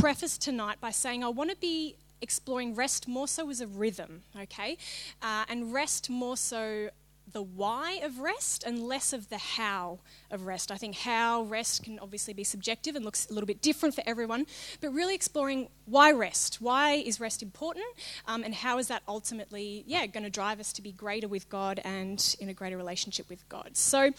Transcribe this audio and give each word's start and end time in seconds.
preface 0.00 0.38
tonight 0.38 0.78
by 0.80 0.90
saying 0.90 1.22
I 1.22 1.28
want 1.28 1.50
to 1.50 1.56
be 1.56 1.94
exploring 2.22 2.74
rest 2.74 3.06
more 3.06 3.28
so 3.28 3.50
as 3.50 3.60
a 3.60 3.66
rhythm, 3.66 4.22
okay? 4.38 4.78
Uh, 5.20 5.44
and 5.48 5.74
rest 5.74 6.08
more 6.08 6.38
so 6.38 6.88
the 7.32 7.42
why 7.42 8.00
of 8.02 8.18
rest 8.18 8.64
and 8.64 8.82
less 8.82 9.12
of 9.12 9.28
the 9.28 9.36
how 9.36 9.98
of 10.30 10.46
rest. 10.46 10.72
I 10.72 10.76
think 10.76 10.96
how 10.96 11.42
rest 11.42 11.84
can 11.84 11.98
obviously 11.98 12.32
be 12.32 12.44
subjective 12.44 12.96
and 12.96 13.04
looks 13.04 13.28
a 13.30 13.34
little 13.34 13.46
bit 13.46 13.60
different 13.60 13.94
for 13.94 14.02
everyone, 14.06 14.46
but 14.80 14.88
really 14.88 15.14
exploring 15.14 15.68
why 15.84 16.12
rest. 16.12 16.62
Why 16.62 16.92
is 16.92 17.20
rest 17.20 17.42
important? 17.42 17.84
Um, 18.26 18.42
and 18.42 18.54
how 18.54 18.78
is 18.78 18.88
that 18.88 19.02
ultimately, 19.06 19.84
yeah, 19.86 20.06
going 20.06 20.24
to 20.24 20.30
drive 20.30 20.60
us 20.60 20.72
to 20.72 20.82
be 20.82 20.92
greater 20.92 21.28
with 21.28 21.48
God 21.50 21.78
and 21.84 22.36
in 22.40 22.48
a 22.48 22.54
greater 22.54 22.78
relationship 22.78 23.28
with 23.28 23.46
God? 23.50 23.76
So, 23.76 24.12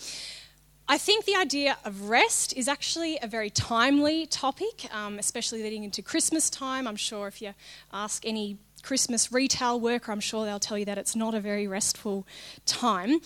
I 0.88 0.98
think 0.98 1.26
the 1.26 1.36
idea 1.36 1.78
of 1.86 2.10
rest 2.10 2.54
is 2.58 2.68
actually 2.68 3.18
a 3.22 3.28
very 3.28 3.50
timely 3.50 4.26
topic, 4.26 4.94
um, 4.94 5.20
especially 5.20 5.64
leading 5.64 5.84
into 5.84 6.02
Christmas 6.02 6.50
time. 6.50 6.88
I'm 6.88 6.98
sure 6.98 7.28
if 7.28 7.42
you 7.42 7.54
ask 7.94 8.26
any 8.26 8.58
Christmas 8.84 9.32
retail 9.32 9.80
worker, 9.80 10.12
I'm 10.12 10.20
sure 10.20 10.46
they'll 10.46 10.60
tell 10.60 10.78
you 10.78 10.86
that 10.86 10.98
it's 10.98 11.16
not 11.16 11.34
a 11.34 11.40
very 11.40 11.68
restful 11.68 12.26
time. 12.66 13.20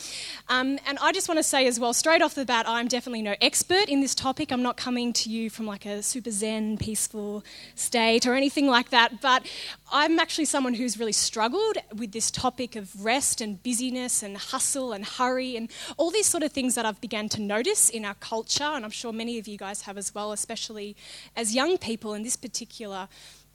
Um, 0.49 0.79
and 0.85 0.97
I 1.01 1.11
just 1.11 1.27
want 1.27 1.39
to 1.39 1.43
say 1.43 1.67
as 1.67 1.79
well, 1.79 1.93
straight 1.93 2.21
off 2.21 2.35
the 2.35 2.45
bat, 2.45 2.65
I'm 2.67 2.87
definitely 2.87 3.21
no 3.21 3.35
expert 3.41 3.87
in 3.87 4.01
this 4.01 4.15
topic. 4.15 4.51
I'm 4.51 4.61
not 4.61 4.77
coming 4.77 5.13
to 5.13 5.29
you 5.29 5.49
from 5.49 5.65
like 5.65 5.85
a 5.85 6.03
super 6.03 6.31
zen, 6.31 6.77
peaceful 6.77 7.43
state 7.75 8.25
or 8.25 8.35
anything 8.35 8.67
like 8.67 8.89
that. 8.89 9.21
But 9.21 9.49
I'm 9.91 10.19
actually 10.19 10.45
someone 10.45 10.73
who's 10.73 10.99
really 10.99 11.11
struggled 11.11 11.77
with 11.95 12.11
this 12.11 12.31
topic 12.31 12.75
of 12.75 13.03
rest 13.03 13.41
and 13.41 13.61
busyness 13.61 14.23
and 14.23 14.37
hustle 14.37 14.93
and 14.93 15.05
hurry 15.05 15.55
and 15.55 15.69
all 15.97 16.11
these 16.11 16.27
sort 16.27 16.43
of 16.43 16.51
things 16.51 16.75
that 16.75 16.85
I've 16.85 17.01
begun 17.01 17.29
to 17.29 17.41
notice 17.41 17.89
in 17.89 18.05
our 18.05 18.15
culture. 18.15 18.63
And 18.63 18.85
I'm 18.85 18.91
sure 18.91 19.13
many 19.13 19.37
of 19.39 19.47
you 19.47 19.57
guys 19.57 19.83
have 19.83 19.97
as 19.97 20.13
well, 20.13 20.31
especially 20.31 20.95
as 21.35 21.55
young 21.55 21.77
people 21.77 22.13
in 22.13 22.23
this 22.23 22.35
particular 22.35 23.07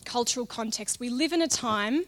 cultural 0.05 0.47
context, 0.47 1.01
we 1.01 1.09
live 1.09 1.33
in 1.33 1.43
a 1.43 1.49
time 1.49 2.05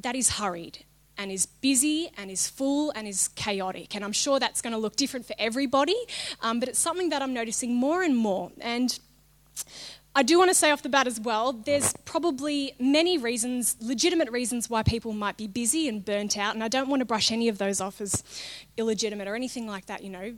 that 0.00 0.14
is 0.14 0.30
hurried 0.30 0.84
and 1.16 1.30
is 1.30 1.46
busy 1.46 2.10
and 2.16 2.30
is 2.30 2.48
full 2.48 2.90
and 2.90 3.06
is 3.06 3.28
chaotic. 3.28 3.94
And 3.94 4.04
I'm 4.04 4.12
sure 4.12 4.38
that's 4.40 4.60
going 4.60 4.72
to 4.72 4.78
look 4.78 4.96
different 4.96 5.26
for 5.26 5.34
everybody, 5.38 5.96
um, 6.42 6.60
but 6.60 6.68
it's 6.68 6.78
something 6.78 7.10
that 7.10 7.22
I'm 7.22 7.32
noticing 7.32 7.74
more 7.74 8.02
and 8.02 8.16
more. 8.16 8.50
And 8.60 8.98
I 10.16 10.22
do 10.22 10.38
want 10.38 10.48
to 10.48 10.54
say 10.54 10.70
off 10.70 10.80
the 10.80 10.88
bat 10.88 11.08
as 11.08 11.18
well, 11.18 11.52
there's 11.52 11.92
probably 12.04 12.74
many 12.78 13.18
reasons, 13.18 13.76
legitimate 13.80 14.30
reasons, 14.30 14.70
why 14.70 14.84
people 14.84 15.12
might 15.12 15.36
be 15.36 15.48
busy 15.48 15.88
and 15.88 16.04
burnt 16.04 16.38
out, 16.38 16.54
and 16.54 16.62
I 16.62 16.68
don't 16.68 16.88
want 16.88 17.00
to 17.00 17.04
brush 17.04 17.32
any 17.32 17.48
of 17.48 17.58
those 17.58 17.80
off 17.80 18.00
as 18.00 18.22
illegitimate 18.76 19.26
or 19.26 19.34
anything 19.34 19.66
like 19.66 19.86
that, 19.86 20.04
you 20.04 20.10
know. 20.10 20.34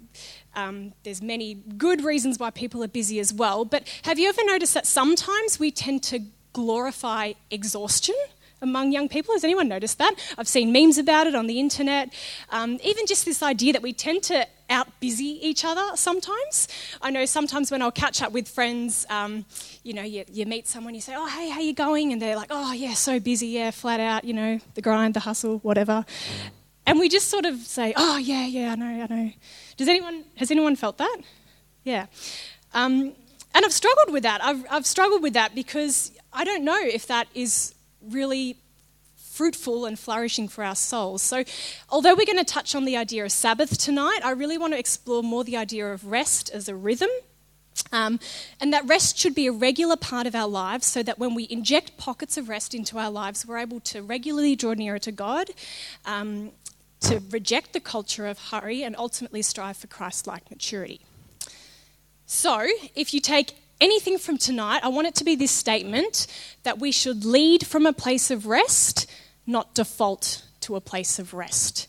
Um, 0.55 0.95
there's 1.03 1.21
many 1.21 1.55
good 1.77 2.03
reasons 2.03 2.39
why 2.39 2.51
people 2.51 2.83
are 2.85 2.89
busy 2.89 3.21
as 3.21 3.35
well, 3.35 3.67
but 3.67 3.87
have 4.05 4.19
you 4.19 4.31
ever 4.31 4.43
noticed 4.47 4.73
that 4.73 4.87
sometimes 4.87 5.61
we 5.61 5.71
tend 5.71 6.03
to 6.05 6.21
glorify 6.57 7.35
exhaustion 7.51 8.15
among 8.63 8.91
young 8.91 9.11
people. 9.11 9.35
Has 9.35 9.45
anyone 9.45 9.69
noticed 9.69 9.99
that? 9.99 10.15
I've 10.39 10.49
seen 10.49 10.73
memes 10.73 10.97
about 10.97 11.27
it 11.27 11.35
on 11.35 11.47
the 11.47 11.61
internet. 11.61 12.15
Um, 12.49 12.79
even 12.83 13.05
just 13.07 13.27
this 13.27 13.43
idea 13.43 13.75
that 13.75 13.83
we 13.83 13.93
tend 13.93 14.23
to 14.25 14.47
out 14.71 14.89
busy 14.99 15.39
each 15.47 15.67
other 15.67 15.85
sometimes. 15.97 16.67
I 17.03 17.11
know 17.11 17.27
sometimes 17.27 17.71
when 17.71 17.83
I'll 17.83 17.93
catch 17.93 18.23
up 18.23 18.33
with 18.33 18.49
friends, 18.49 19.05
um, 19.11 19.45
you 19.83 19.93
know, 19.93 20.03
you, 20.03 20.25
you, 20.33 20.47
meet 20.47 20.67
someone, 20.67 20.95
you 20.95 21.03
say, 21.03 21.13
oh, 21.15 21.27
hey, 21.27 21.51
how 21.51 21.61
you 21.61 21.75
going? 21.75 22.11
And 22.13 22.23
they're 22.23 22.37
like, 22.37 22.49
oh, 22.51 22.73
yeah, 22.73 22.95
so 22.95 23.21
busy, 23.21 23.49
yeah, 23.49 23.71
flat 23.71 24.01
out, 24.01 24.25
you 24.25 24.33
know, 24.33 24.59
the 24.75 24.81
grind, 24.81 25.13
the 25.13 25.21
hustle, 25.21 25.59
whatever. 25.59 26.07
And 26.87 26.99
we 26.99 27.11
just 27.11 27.29
sort 27.29 27.45
of 27.45 27.59
say, 27.59 27.93
oh, 27.99 28.17
yeah, 28.17 28.47
yeah, 28.47 28.73
I 28.73 28.75
know, 28.77 29.05
I 29.05 29.07
know. 29.15 29.31
Does 29.77 29.89
anyone, 29.89 30.25
has 30.37 30.51
anyone 30.51 30.75
felt 30.75 30.97
that? 30.97 31.19
Yeah. 31.85 32.07
Um, 32.73 33.13
and 33.57 33.65
I've 33.65 33.73
struggled 33.73 34.13
with 34.13 34.23
that. 34.25 34.45
I've, 34.45 34.67
I've 34.71 34.85
struggled 34.85 35.23
with 35.23 35.33
that 35.33 35.55
because 35.55 36.13
I 36.31 36.45
don't 36.45 36.63
know 36.63 36.79
if 36.79 37.07
that 37.07 37.27
is 37.35 37.75
really 38.07 38.59
fruitful 39.17 39.87
and 39.87 39.99
flourishing 39.99 40.47
for 40.47 40.63
our 40.63 40.75
souls. 40.75 41.23
So, 41.23 41.43
although 41.89 42.15
we're 42.15 42.27
going 42.27 42.37
to 42.37 42.45
touch 42.45 42.75
on 42.75 42.85
the 42.85 42.99
idea 42.99 43.25
of 43.25 43.33
Sabbath 43.33 43.79
tonight, 43.79 44.21
I 44.23 44.33
really 44.33 44.59
want 44.59 44.75
to 44.75 44.79
explore 44.79 45.23
more 45.23 45.43
the 45.43 45.57
idea 45.57 45.91
of 45.91 46.05
rest 46.05 46.51
as 46.51 46.69
a 46.69 46.75
rhythm. 46.77 47.09
Um, 47.93 48.21
and 48.61 48.75
that 48.75 48.87
rest 48.87 49.17
should 49.17 49.35
be 49.35 49.47
a 49.47 49.53
regular 49.53 49.97
part 49.97 50.27
of 50.27 50.35
our 50.35 50.49
lives 50.49 50.87
so 50.87 51.03
that 51.03 51.19
when 51.19 51.35
we 51.35 51.47
inject 51.49 51.97
pockets 51.97 52.37
of 52.37 52.51
rest 52.51 52.75
into 52.75 52.99
our 52.99 53.11
lives, 53.11 53.47
we're 53.47 53.57
able 53.57 53.81
to 53.81 54.03
regularly 54.03 54.55
draw 54.55 54.75
nearer 54.75 54.99
to 54.99 55.13
God, 55.13 55.49
um, 56.05 56.53
to 57.01 57.23
reject 57.31 57.73
the 57.73 57.81
culture 57.81 58.27
of 58.27 58.39
hurry, 58.51 58.83
and 58.83 58.95
ultimately 58.97 59.41
strive 59.41 59.79
for 59.79 59.87
Christ 59.87 60.27
like 60.27 60.51
maturity. 60.51 61.01
So, 62.29 62.67
if 62.97 63.15
you 63.15 63.21
take 63.21 63.55
anything 63.81 64.19
from 64.19 64.37
tonight, 64.37 64.81
I 64.83 64.89
want 64.89 65.07
it 65.07 65.15
to 65.17 65.25
be 65.25 65.37
this 65.37 65.53
statement 65.53 66.27
that 66.65 66.81
we 66.81 66.91
should 66.91 67.25
lead 67.25 67.65
from 67.65 67.87
a 67.87 67.93
place 67.93 68.33
of 68.33 68.47
rest, 68.47 69.09
not 69.47 69.75
default 69.75 70.43
to 70.63 70.75
a 70.75 70.81
place 70.81 71.21
of 71.21 71.35
rest. 71.35 71.87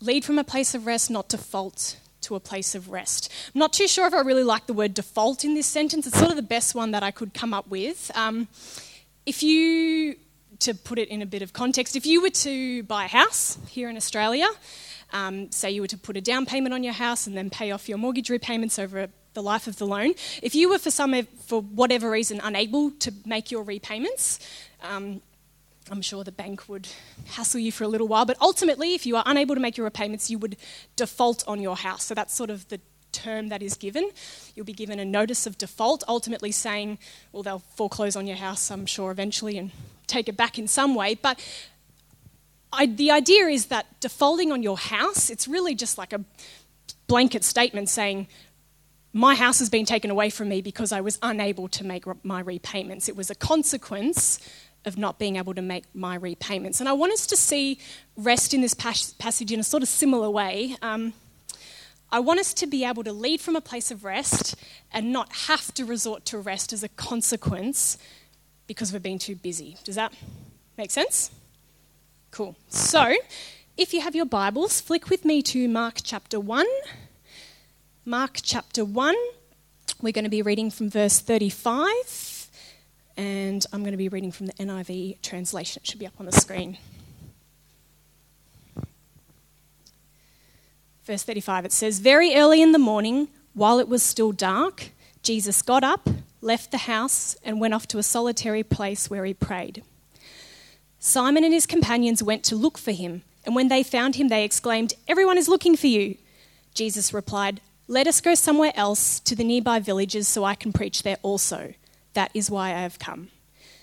Lead 0.00 0.24
from 0.24 0.38
a 0.38 0.44
place 0.44 0.72
of 0.72 0.86
rest, 0.86 1.10
not 1.10 1.28
default 1.28 1.96
to 2.20 2.36
a 2.36 2.40
place 2.40 2.76
of 2.76 2.90
rest. 2.90 3.28
I'm 3.52 3.58
not 3.58 3.72
too 3.72 3.88
sure 3.88 4.06
if 4.06 4.14
I 4.14 4.20
really 4.20 4.44
like 4.44 4.68
the 4.68 4.72
word 4.72 4.94
default 4.94 5.44
in 5.44 5.54
this 5.54 5.66
sentence. 5.66 6.06
It's 6.06 6.16
sort 6.16 6.30
of 6.30 6.36
the 6.36 6.42
best 6.42 6.76
one 6.76 6.92
that 6.92 7.02
I 7.02 7.10
could 7.10 7.34
come 7.34 7.52
up 7.52 7.66
with. 7.66 8.12
Um, 8.14 8.46
if 9.26 9.42
you, 9.42 10.14
to 10.60 10.74
put 10.74 10.96
it 10.96 11.08
in 11.08 11.22
a 11.22 11.26
bit 11.26 11.42
of 11.42 11.52
context, 11.52 11.96
if 11.96 12.06
you 12.06 12.22
were 12.22 12.30
to 12.30 12.84
buy 12.84 13.06
a 13.06 13.08
house 13.08 13.58
here 13.68 13.90
in 13.90 13.96
Australia, 13.96 14.46
um, 15.12 15.50
say 15.50 15.72
you 15.72 15.80
were 15.80 15.88
to 15.88 15.98
put 15.98 16.16
a 16.16 16.20
down 16.20 16.46
payment 16.46 16.72
on 16.72 16.84
your 16.84 16.92
house 16.92 17.26
and 17.26 17.36
then 17.36 17.50
pay 17.50 17.72
off 17.72 17.88
your 17.88 17.98
mortgage 17.98 18.30
repayments 18.30 18.78
over 18.78 19.08
the 19.34 19.42
life 19.42 19.66
of 19.66 19.76
the 19.76 19.86
loan. 19.86 20.14
If 20.42 20.54
you 20.54 20.68
were 20.68 20.78
for 20.78 20.90
some 20.90 21.14
for 21.46 21.62
whatever 21.62 22.10
reason 22.10 22.40
unable 22.42 22.90
to 22.92 23.12
make 23.24 23.50
your 23.50 23.62
repayments, 23.62 24.38
um, 24.82 25.22
I'm 25.90 26.02
sure 26.02 26.22
the 26.22 26.32
bank 26.32 26.68
would 26.68 26.88
hassle 27.26 27.60
you 27.60 27.72
for 27.72 27.84
a 27.84 27.88
little 27.88 28.06
while. 28.06 28.24
But 28.24 28.36
ultimately, 28.40 28.94
if 28.94 29.06
you 29.06 29.16
are 29.16 29.24
unable 29.26 29.54
to 29.54 29.60
make 29.60 29.76
your 29.76 29.84
repayments, 29.84 30.30
you 30.30 30.38
would 30.38 30.56
default 30.96 31.46
on 31.48 31.60
your 31.60 31.76
house. 31.76 32.04
So 32.04 32.14
that's 32.14 32.34
sort 32.34 32.50
of 32.50 32.68
the 32.68 32.80
term 33.12 33.48
that 33.48 33.62
is 33.62 33.74
given. 33.74 34.10
You'll 34.54 34.66
be 34.66 34.72
given 34.72 35.00
a 35.00 35.04
notice 35.04 35.46
of 35.46 35.58
default, 35.58 36.04
ultimately 36.06 36.52
saying, 36.52 36.98
well, 37.32 37.42
they'll 37.42 37.58
foreclose 37.58 38.14
on 38.14 38.26
your 38.26 38.36
house, 38.36 38.70
I'm 38.70 38.86
sure, 38.86 39.10
eventually 39.10 39.58
and 39.58 39.72
take 40.06 40.28
it 40.28 40.36
back 40.36 40.58
in 40.58 40.68
some 40.68 40.94
way. 40.94 41.14
But 41.14 41.44
I, 42.72 42.86
the 42.86 43.10
idea 43.10 43.46
is 43.46 43.66
that 43.66 44.00
defaulting 44.00 44.52
on 44.52 44.62
your 44.62 44.78
house, 44.78 45.28
it's 45.28 45.48
really 45.48 45.74
just 45.74 45.98
like 45.98 46.12
a 46.12 46.24
blanket 47.08 47.42
statement 47.42 47.88
saying, 47.88 48.28
my 49.12 49.34
house 49.34 49.58
has 49.58 49.68
been 49.68 49.84
taken 49.84 50.10
away 50.10 50.30
from 50.30 50.48
me 50.48 50.60
because 50.62 50.92
I 50.92 51.00
was 51.00 51.18
unable 51.22 51.68
to 51.68 51.84
make 51.84 52.04
my 52.24 52.40
repayments. 52.40 53.08
It 53.08 53.16
was 53.16 53.30
a 53.30 53.34
consequence 53.34 54.38
of 54.84 54.96
not 54.96 55.18
being 55.18 55.36
able 55.36 55.54
to 55.54 55.62
make 55.62 55.84
my 55.94 56.14
repayments. 56.14 56.80
And 56.80 56.88
I 56.88 56.92
want 56.92 57.12
us 57.12 57.26
to 57.26 57.36
see 57.36 57.78
rest 58.16 58.54
in 58.54 58.60
this 58.60 58.74
passage 58.74 59.52
in 59.52 59.60
a 59.60 59.64
sort 59.64 59.82
of 59.82 59.88
similar 59.88 60.30
way. 60.30 60.76
Um, 60.80 61.12
I 62.12 62.20
want 62.20 62.40
us 62.40 62.54
to 62.54 62.66
be 62.66 62.84
able 62.84 63.04
to 63.04 63.12
lead 63.12 63.40
from 63.40 63.56
a 63.56 63.60
place 63.60 63.90
of 63.90 64.04
rest 64.04 64.56
and 64.92 65.12
not 65.12 65.32
have 65.32 65.72
to 65.74 65.84
resort 65.84 66.24
to 66.26 66.38
rest 66.38 66.72
as 66.72 66.82
a 66.82 66.88
consequence 66.88 67.98
because 68.66 68.92
we're 68.92 69.00
being 69.00 69.18
too 69.18 69.36
busy. 69.36 69.76
Does 69.84 69.96
that 69.96 70.12
make 70.78 70.90
sense? 70.90 71.30
Cool. 72.30 72.56
So, 72.68 73.16
if 73.76 73.92
you 73.92 74.00
have 74.00 74.14
your 74.14 74.26
Bibles, 74.26 74.80
flick 74.80 75.10
with 75.10 75.24
me 75.24 75.42
to 75.42 75.68
Mark 75.68 75.98
chapter 76.02 76.38
1. 76.40 76.66
Mark 78.10 78.40
chapter 78.42 78.84
1. 78.84 79.14
We're 80.02 80.12
going 80.12 80.24
to 80.24 80.30
be 80.30 80.42
reading 80.42 80.68
from 80.72 80.90
verse 80.90 81.20
35, 81.20 82.48
and 83.16 83.64
I'm 83.72 83.82
going 83.82 83.92
to 83.92 83.96
be 83.96 84.08
reading 84.08 84.32
from 84.32 84.46
the 84.46 84.52
NIV 84.54 85.22
translation. 85.22 85.80
It 85.80 85.88
should 85.88 86.00
be 86.00 86.08
up 86.08 86.14
on 86.18 86.26
the 86.26 86.32
screen. 86.32 86.76
Verse 91.04 91.22
35 91.22 91.66
it 91.66 91.70
says, 91.70 92.00
Very 92.00 92.34
early 92.34 92.60
in 92.60 92.72
the 92.72 92.80
morning, 92.80 93.28
while 93.54 93.78
it 93.78 93.88
was 93.88 94.02
still 94.02 94.32
dark, 94.32 94.88
Jesus 95.22 95.62
got 95.62 95.84
up, 95.84 96.08
left 96.40 96.72
the 96.72 96.78
house, 96.78 97.36
and 97.44 97.60
went 97.60 97.74
off 97.74 97.86
to 97.86 97.98
a 97.98 98.02
solitary 98.02 98.64
place 98.64 99.08
where 99.08 99.24
he 99.24 99.34
prayed. 99.34 99.84
Simon 100.98 101.44
and 101.44 101.54
his 101.54 101.64
companions 101.64 102.24
went 102.24 102.42
to 102.42 102.56
look 102.56 102.76
for 102.76 102.90
him, 102.90 103.22
and 103.46 103.54
when 103.54 103.68
they 103.68 103.84
found 103.84 104.16
him, 104.16 104.26
they 104.26 104.44
exclaimed, 104.44 104.94
Everyone 105.06 105.38
is 105.38 105.46
looking 105.46 105.76
for 105.76 105.86
you. 105.86 106.16
Jesus 106.74 107.14
replied, 107.14 107.60
let 107.90 108.06
us 108.06 108.20
go 108.20 108.36
somewhere 108.36 108.72
else 108.76 109.18
to 109.18 109.34
the 109.34 109.42
nearby 109.42 109.80
villages 109.80 110.28
so 110.28 110.44
I 110.44 110.54
can 110.54 110.72
preach 110.72 111.02
there 111.02 111.18
also. 111.22 111.74
That 112.14 112.30
is 112.34 112.48
why 112.48 112.68
I 112.68 112.82
have 112.82 113.00
come. 113.00 113.30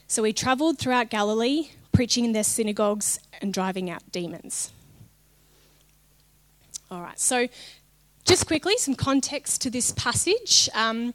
So 0.08 0.24
he 0.24 0.32
travelled 0.32 0.80
throughout 0.80 1.10
Galilee, 1.10 1.72
preaching 1.92 2.24
in 2.24 2.32
their 2.32 2.46
synagogues 2.46 3.20
and 3.42 3.54
driving 3.54 3.90
out 3.90 4.10
demons. 4.14 4.72
All 6.90 7.02
right, 7.02 7.20
so 7.20 7.50
just 8.24 8.48
quickly, 8.48 8.78
some 8.78 8.96
context 8.96 9.62
to 9.64 9.70
this 9.70 9.92
passage. 9.92 10.70
Um, 10.74 11.14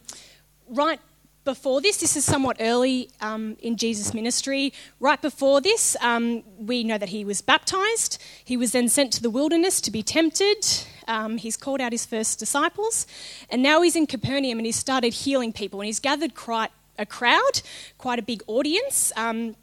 right 0.69 0.99
before 1.43 1.81
this, 1.81 1.97
this 1.97 2.15
is 2.15 2.23
somewhat 2.23 2.57
early 2.59 3.09
um, 3.21 3.57
in 3.59 3.75
Jesus' 3.75 4.13
ministry. 4.13 4.73
Right 4.99 5.21
before 5.21 5.61
this, 5.61 5.95
um, 6.01 6.43
we 6.57 6.83
know 6.83 6.97
that 6.97 7.09
he 7.09 7.25
was 7.25 7.41
baptized. 7.41 8.21
He 8.43 8.57
was 8.57 8.71
then 8.71 8.87
sent 8.89 9.13
to 9.13 9.21
the 9.21 9.29
wilderness 9.29 9.81
to 9.81 9.91
be 9.91 10.03
tempted. 10.03 10.65
Um, 11.07 11.37
he's 11.37 11.57
called 11.57 11.81
out 11.81 11.91
his 11.91 12.05
first 12.05 12.39
disciples. 12.39 13.05
And 13.49 13.61
now 13.61 13.81
he's 13.81 13.95
in 13.95 14.07
Capernaum 14.07 14.57
and 14.57 14.65
he's 14.65 14.77
started 14.77 15.13
healing 15.13 15.51
people. 15.51 15.81
And 15.81 15.87
he's 15.87 15.99
gathered 15.99 16.35
quite, 16.35 16.71
a 16.97 17.05
crowd, 17.05 17.61
quite 17.97 18.19
a 18.19 18.21
big 18.21 18.43
audience. 18.47 19.11
Um, 19.15 19.55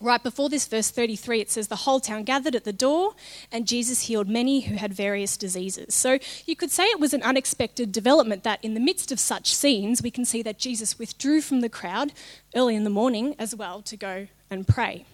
right 0.00 0.22
before 0.22 0.48
this, 0.48 0.66
verse 0.66 0.90
33, 0.90 1.40
it 1.40 1.50
says, 1.50 1.68
The 1.68 1.76
whole 1.76 2.00
town 2.00 2.24
gathered 2.24 2.54
at 2.54 2.64
the 2.64 2.72
door, 2.72 3.14
and 3.50 3.66
Jesus 3.66 4.02
healed 4.02 4.28
many 4.28 4.60
who 4.60 4.76
had 4.76 4.92
various 4.92 5.36
diseases. 5.36 5.94
So 5.94 6.18
you 6.44 6.56
could 6.56 6.70
say 6.70 6.84
it 6.86 7.00
was 7.00 7.14
an 7.14 7.22
unexpected 7.22 7.92
development 7.92 8.42
that 8.44 8.64
in 8.64 8.74
the 8.74 8.80
midst 8.80 9.12
of 9.12 9.20
such 9.20 9.54
scenes, 9.54 10.02
we 10.02 10.10
can 10.10 10.24
see 10.24 10.42
that 10.42 10.58
Jesus 10.58 10.98
withdrew 10.98 11.40
from 11.40 11.60
the 11.60 11.68
crowd 11.68 12.12
early 12.54 12.74
in 12.74 12.84
the 12.84 12.90
morning 12.90 13.34
as 13.38 13.54
well 13.54 13.82
to 13.82 13.96
go 13.96 14.28
and 14.50 14.66
pray. 14.66 15.04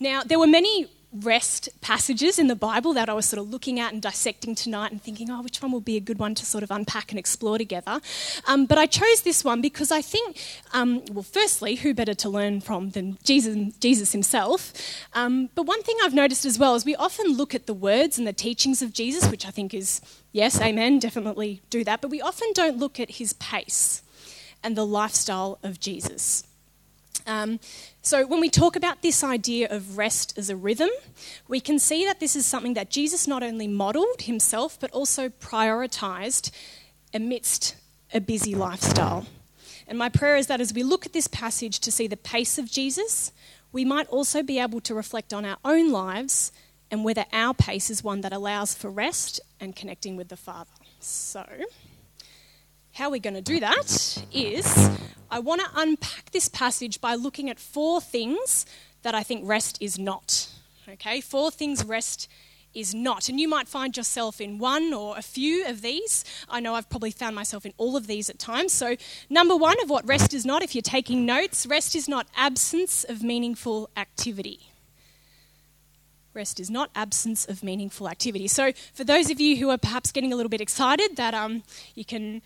Now, 0.00 0.22
there 0.22 0.38
were 0.38 0.46
many 0.46 0.88
rest 1.14 1.68
passages 1.80 2.38
in 2.38 2.48
the 2.48 2.56
Bible 2.56 2.92
that 2.94 3.08
I 3.08 3.14
was 3.14 3.26
sort 3.26 3.40
of 3.40 3.48
looking 3.48 3.78
at 3.78 3.92
and 3.92 4.02
dissecting 4.02 4.54
tonight 4.54 4.90
and 4.90 5.00
thinking, 5.00 5.30
oh, 5.30 5.42
which 5.42 5.62
one 5.62 5.70
will 5.70 5.80
be 5.80 5.96
a 5.96 6.00
good 6.00 6.18
one 6.18 6.34
to 6.34 6.44
sort 6.44 6.64
of 6.64 6.70
unpack 6.70 7.12
and 7.12 7.18
explore 7.18 7.56
together. 7.56 8.00
Um, 8.46 8.66
but 8.66 8.78
I 8.78 8.86
chose 8.86 9.22
this 9.22 9.44
one 9.44 9.60
because 9.60 9.92
I 9.92 10.02
think, 10.02 10.38
um, 10.72 11.04
well, 11.12 11.22
firstly, 11.22 11.76
who 11.76 11.94
better 11.94 12.14
to 12.14 12.28
learn 12.28 12.60
from 12.60 12.90
than 12.90 13.18
Jesus, 13.22 13.74
Jesus 13.78 14.12
himself? 14.12 14.72
Um, 15.12 15.50
but 15.54 15.66
one 15.66 15.82
thing 15.82 15.96
I've 16.02 16.14
noticed 16.14 16.44
as 16.44 16.58
well 16.58 16.74
is 16.74 16.84
we 16.84 16.96
often 16.96 17.36
look 17.36 17.54
at 17.54 17.66
the 17.66 17.74
words 17.74 18.18
and 18.18 18.26
the 18.26 18.32
teachings 18.32 18.82
of 18.82 18.92
Jesus, 18.92 19.30
which 19.30 19.46
I 19.46 19.50
think 19.50 19.72
is, 19.72 20.00
yes, 20.32 20.60
amen, 20.60 20.98
definitely 20.98 21.62
do 21.70 21.84
that, 21.84 22.00
but 22.00 22.10
we 22.10 22.20
often 22.20 22.48
don't 22.54 22.78
look 22.78 22.98
at 22.98 23.12
his 23.12 23.34
pace 23.34 24.02
and 24.62 24.76
the 24.76 24.86
lifestyle 24.86 25.58
of 25.62 25.78
Jesus. 25.78 26.44
Um, 27.26 27.58
so, 28.02 28.26
when 28.26 28.40
we 28.40 28.50
talk 28.50 28.76
about 28.76 29.02
this 29.02 29.24
idea 29.24 29.68
of 29.70 29.96
rest 29.96 30.36
as 30.36 30.50
a 30.50 30.56
rhythm, 30.56 30.90
we 31.48 31.58
can 31.60 31.78
see 31.78 32.04
that 32.04 32.20
this 32.20 32.36
is 32.36 32.44
something 32.44 32.74
that 32.74 32.90
Jesus 32.90 33.26
not 33.26 33.42
only 33.42 33.66
modeled 33.66 34.22
himself, 34.22 34.78
but 34.78 34.90
also 34.90 35.30
prioritized 35.30 36.50
amidst 37.14 37.76
a 38.12 38.20
busy 38.20 38.54
lifestyle. 38.54 39.26
And 39.86 39.98
my 39.98 40.08
prayer 40.08 40.36
is 40.36 40.46
that 40.48 40.60
as 40.60 40.72
we 40.72 40.82
look 40.82 41.06
at 41.06 41.12
this 41.12 41.28
passage 41.28 41.78
to 41.80 41.92
see 41.92 42.06
the 42.06 42.16
pace 42.16 42.58
of 42.58 42.70
Jesus, 42.70 43.32
we 43.72 43.84
might 43.84 44.08
also 44.08 44.42
be 44.42 44.58
able 44.58 44.80
to 44.82 44.94
reflect 44.94 45.32
on 45.32 45.44
our 45.44 45.58
own 45.64 45.90
lives 45.90 46.52
and 46.90 47.04
whether 47.04 47.24
our 47.32 47.54
pace 47.54 47.90
is 47.90 48.04
one 48.04 48.20
that 48.20 48.32
allows 48.32 48.74
for 48.74 48.90
rest 48.90 49.40
and 49.60 49.74
connecting 49.74 50.16
with 50.16 50.28
the 50.28 50.36
Father. 50.36 50.70
So, 51.00 51.44
how 52.94 53.10
we're 53.10 53.20
going 53.20 53.34
to 53.34 53.42
do 53.42 53.60
that 53.60 54.24
is 54.32 54.90
I 55.30 55.40
want 55.40 55.60
to 55.60 55.66
unpack 55.74 56.30
this 56.30 56.48
passage 56.48 57.00
by 57.00 57.16
looking 57.16 57.50
at 57.50 57.58
four 57.58 58.00
things 58.00 58.66
that 59.02 59.14
I 59.14 59.22
think 59.22 59.42
rest 59.46 59.78
is 59.80 59.98
not. 59.98 60.48
Okay, 60.88 61.20
four 61.20 61.50
things 61.50 61.84
rest 61.84 62.28
is 62.72 62.94
not. 62.94 63.28
And 63.28 63.40
you 63.40 63.48
might 63.48 63.68
find 63.68 63.96
yourself 63.96 64.40
in 64.40 64.58
one 64.58 64.92
or 64.92 65.16
a 65.16 65.22
few 65.22 65.66
of 65.66 65.82
these. 65.82 66.24
I 66.48 66.60
know 66.60 66.74
I've 66.74 66.88
probably 66.88 67.10
found 67.10 67.34
myself 67.34 67.66
in 67.66 67.72
all 67.78 67.96
of 67.96 68.06
these 68.06 68.30
at 68.30 68.38
times. 68.38 68.72
So, 68.72 68.96
number 69.28 69.56
one 69.56 69.80
of 69.82 69.90
what 69.90 70.06
rest 70.06 70.34
is 70.34 70.44
not, 70.44 70.62
if 70.62 70.74
you're 70.74 70.82
taking 70.82 71.26
notes, 71.26 71.66
rest 71.66 71.96
is 71.96 72.08
not 72.08 72.26
absence 72.36 73.04
of 73.04 73.22
meaningful 73.22 73.90
activity. 73.96 74.60
Rest 76.32 76.58
is 76.58 76.68
not 76.68 76.90
absence 76.96 77.44
of 77.44 77.62
meaningful 77.62 78.08
activity. 78.08 78.48
So, 78.48 78.72
for 78.92 79.04
those 79.04 79.30
of 79.30 79.40
you 79.40 79.56
who 79.56 79.70
are 79.70 79.78
perhaps 79.78 80.12
getting 80.12 80.32
a 80.32 80.36
little 80.36 80.50
bit 80.50 80.60
excited 80.60 81.16
that 81.16 81.34
um, 81.34 81.62
you 81.94 82.04
can 82.04 82.42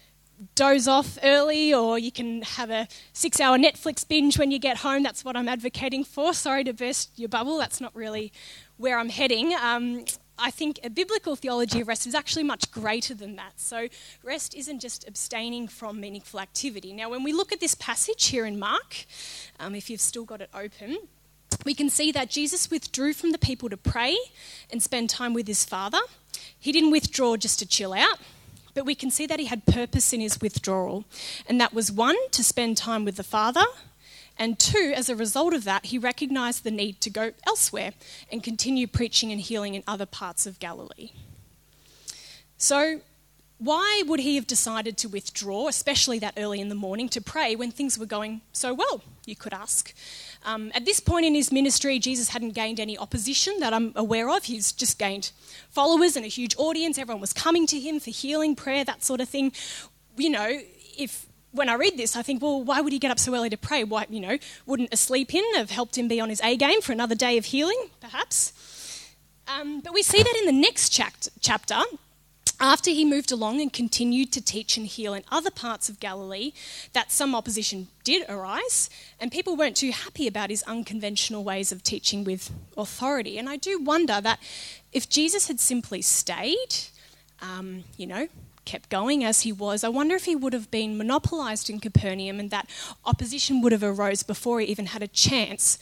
doze 0.54 0.86
off 0.86 1.18
early 1.22 1.74
or 1.74 1.98
you 1.98 2.12
can 2.12 2.42
have 2.42 2.70
a 2.70 2.88
six 3.12 3.40
hour 3.40 3.58
Netflix 3.58 4.06
binge 4.06 4.38
when 4.38 4.50
you 4.50 4.58
get 4.58 4.78
home. 4.78 5.02
That's 5.02 5.24
what 5.24 5.36
I'm 5.36 5.48
advocating 5.48 6.04
for. 6.04 6.32
Sorry 6.32 6.64
to 6.64 6.72
burst 6.72 7.18
your 7.18 7.28
bubble, 7.28 7.58
that's 7.58 7.80
not 7.80 7.94
really 7.94 8.32
where 8.76 8.98
I'm 8.98 9.08
heading. 9.08 9.54
Um, 9.54 10.04
I 10.38 10.52
think 10.52 10.78
a 10.84 10.90
biblical 10.90 11.34
theology 11.34 11.80
of 11.80 11.88
rest 11.88 12.06
is 12.06 12.14
actually 12.14 12.44
much 12.44 12.70
greater 12.70 13.12
than 13.12 13.34
that. 13.36 13.54
So, 13.56 13.88
rest 14.22 14.54
isn't 14.54 14.78
just 14.78 15.06
abstaining 15.08 15.66
from 15.66 16.00
meaningful 16.00 16.38
activity. 16.38 16.92
Now, 16.92 17.10
when 17.10 17.24
we 17.24 17.32
look 17.32 17.52
at 17.52 17.58
this 17.58 17.74
passage 17.74 18.26
here 18.26 18.46
in 18.46 18.56
Mark, 18.56 19.04
um, 19.58 19.74
if 19.74 19.90
you've 19.90 20.00
still 20.00 20.24
got 20.24 20.40
it 20.40 20.48
open, 20.54 20.98
we 21.64 21.74
can 21.74 21.90
see 21.90 22.12
that 22.12 22.30
Jesus 22.30 22.70
withdrew 22.70 23.14
from 23.14 23.32
the 23.32 23.38
people 23.38 23.68
to 23.68 23.76
pray 23.76 24.16
and 24.70 24.80
spend 24.80 25.10
time 25.10 25.34
with 25.34 25.48
his 25.48 25.64
Father. 25.64 25.98
He 26.56 26.70
didn't 26.70 26.92
withdraw 26.92 27.36
just 27.36 27.58
to 27.58 27.66
chill 27.66 27.92
out 27.92 28.18
but 28.78 28.86
we 28.86 28.94
can 28.94 29.10
see 29.10 29.26
that 29.26 29.40
he 29.40 29.46
had 29.46 29.66
purpose 29.66 30.12
in 30.12 30.20
his 30.20 30.40
withdrawal. 30.40 31.04
And 31.48 31.60
that 31.60 31.74
was 31.74 31.90
one, 31.90 32.14
to 32.30 32.44
spend 32.44 32.76
time 32.76 33.04
with 33.04 33.16
the 33.16 33.24
Father, 33.24 33.64
and 34.38 34.56
two, 34.56 34.92
as 34.94 35.08
a 35.08 35.16
result 35.16 35.52
of 35.52 35.64
that, 35.64 35.86
he 35.86 35.98
recognized 35.98 36.62
the 36.62 36.70
need 36.70 37.00
to 37.00 37.10
go 37.10 37.32
elsewhere 37.44 37.90
and 38.30 38.40
continue 38.40 38.86
preaching 38.86 39.32
and 39.32 39.40
healing 39.40 39.74
in 39.74 39.82
other 39.88 40.06
parts 40.06 40.46
of 40.46 40.60
Galilee. 40.60 41.10
So, 42.56 43.00
why 43.58 44.04
would 44.06 44.20
he 44.20 44.36
have 44.36 44.46
decided 44.46 44.96
to 44.98 45.08
withdraw, 45.08 45.66
especially 45.66 46.20
that 46.20 46.34
early 46.36 46.60
in 46.60 46.68
the 46.68 46.76
morning, 46.76 47.08
to 47.08 47.20
pray 47.20 47.56
when 47.56 47.72
things 47.72 47.98
were 47.98 48.06
going 48.06 48.42
so 48.52 48.72
well, 48.72 49.02
you 49.26 49.34
could 49.34 49.52
ask? 49.52 49.92
Um, 50.48 50.72
at 50.74 50.86
this 50.86 50.98
point 50.98 51.26
in 51.26 51.34
his 51.34 51.52
ministry, 51.52 51.98
Jesus 51.98 52.30
hadn't 52.30 52.52
gained 52.52 52.80
any 52.80 52.96
opposition 52.96 53.60
that 53.60 53.74
I'm 53.74 53.92
aware 53.94 54.30
of. 54.30 54.44
He's 54.44 54.72
just 54.72 54.98
gained 54.98 55.30
followers 55.68 56.16
and 56.16 56.24
a 56.24 56.28
huge 56.28 56.56
audience. 56.56 56.96
Everyone 56.96 57.20
was 57.20 57.34
coming 57.34 57.66
to 57.66 57.78
him 57.78 58.00
for 58.00 58.08
healing, 58.08 58.56
prayer, 58.56 58.82
that 58.82 59.04
sort 59.04 59.20
of 59.20 59.28
thing. 59.28 59.52
You 60.16 60.30
know, 60.30 60.60
if 60.96 61.26
when 61.52 61.68
I 61.68 61.74
read 61.74 61.98
this, 61.98 62.16
I 62.16 62.22
think, 62.22 62.40
well, 62.40 62.64
why 62.64 62.80
would 62.80 62.94
he 62.94 62.98
get 62.98 63.10
up 63.10 63.18
so 63.18 63.34
early 63.34 63.50
to 63.50 63.58
pray? 63.58 63.84
Why, 63.84 64.06
you 64.08 64.20
know, 64.20 64.38
wouldn't 64.64 64.88
a 64.90 64.96
sleep 64.96 65.34
in 65.34 65.44
have 65.56 65.70
helped 65.70 65.98
him 65.98 66.08
be 66.08 66.18
on 66.18 66.30
his 66.30 66.40
A 66.40 66.56
game 66.56 66.80
for 66.80 66.92
another 66.92 67.14
day 67.14 67.36
of 67.36 67.44
healing, 67.44 67.90
perhaps? 68.00 68.54
Um, 69.48 69.80
but 69.80 69.92
we 69.92 70.02
see 70.02 70.22
that 70.22 70.34
in 70.38 70.46
the 70.46 70.52
next 70.52 70.88
chapter, 70.88 71.82
after 72.60 72.90
he 72.90 73.04
moved 73.04 73.30
along 73.30 73.60
and 73.60 73.72
continued 73.72 74.32
to 74.32 74.40
teach 74.40 74.76
and 74.76 74.86
heal 74.86 75.14
in 75.14 75.22
other 75.30 75.50
parts 75.50 75.88
of 75.88 76.00
Galilee, 76.00 76.52
that 76.92 77.12
some 77.12 77.34
opposition 77.34 77.88
did 78.04 78.28
arise, 78.28 78.90
and 79.20 79.30
people 79.30 79.56
weren't 79.56 79.76
too 79.76 79.92
happy 79.92 80.26
about 80.26 80.50
his 80.50 80.62
unconventional 80.64 81.44
ways 81.44 81.70
of 81.70 81.82
teaching 81.82 82.24
with 82.24 82.50
authority. 82.76 83.38
And 83.38 83.48
I 83.48 83.56
do 83.56 83.78
wonder 83.78 84.20
that 84.20 84.40
if 84.92 85.08
Jesus 85.08 85.48
had 85.48 85.60
simply 85.60 86.02
stayed, 86.02 86.74
um, 87.40 87.84
you 87.96 88.06
know, 88.06 88.28
kept 88.64 88.90
going 88.90 89.24
as 89.24 89.42
he 89.42 89.52
was, 89.52 89.84
I 89.84 89.88
wonder 89.88 90.14
if 90.14 90.24
he 90.24 90.36
would 90.36 90.52
have 90.52 90.70
been 90.70 90.98
monopolized 90.98 91.70
in 91.70 91.80
Capernaum 91.80 92.40
and 92.40 92.50
that 92.50 92.68
opposition 93.04 93.62
would 93.62 93.72
have 93.72 93.82
arose 93.82 94.22
before 94.22 94.60
he 94.60 94.66
even 94.66 94.86
had 94.86 95.02
a 95.02 95.08
chance 95.08 95.78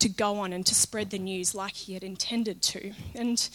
to 0.00 0.08
go 0.08 0.38
on 0.38 0.52
and 0.52 0.66
to 0.66 0.74
spread 0.74 1.10
the 1.10 1.18
news 1.18 1.54
like 1.54 1.74
he 1.74 1.94
had 1.94 2.02
intended 2.02 2.60
to. 2.60 2.92
And 3.14 3.48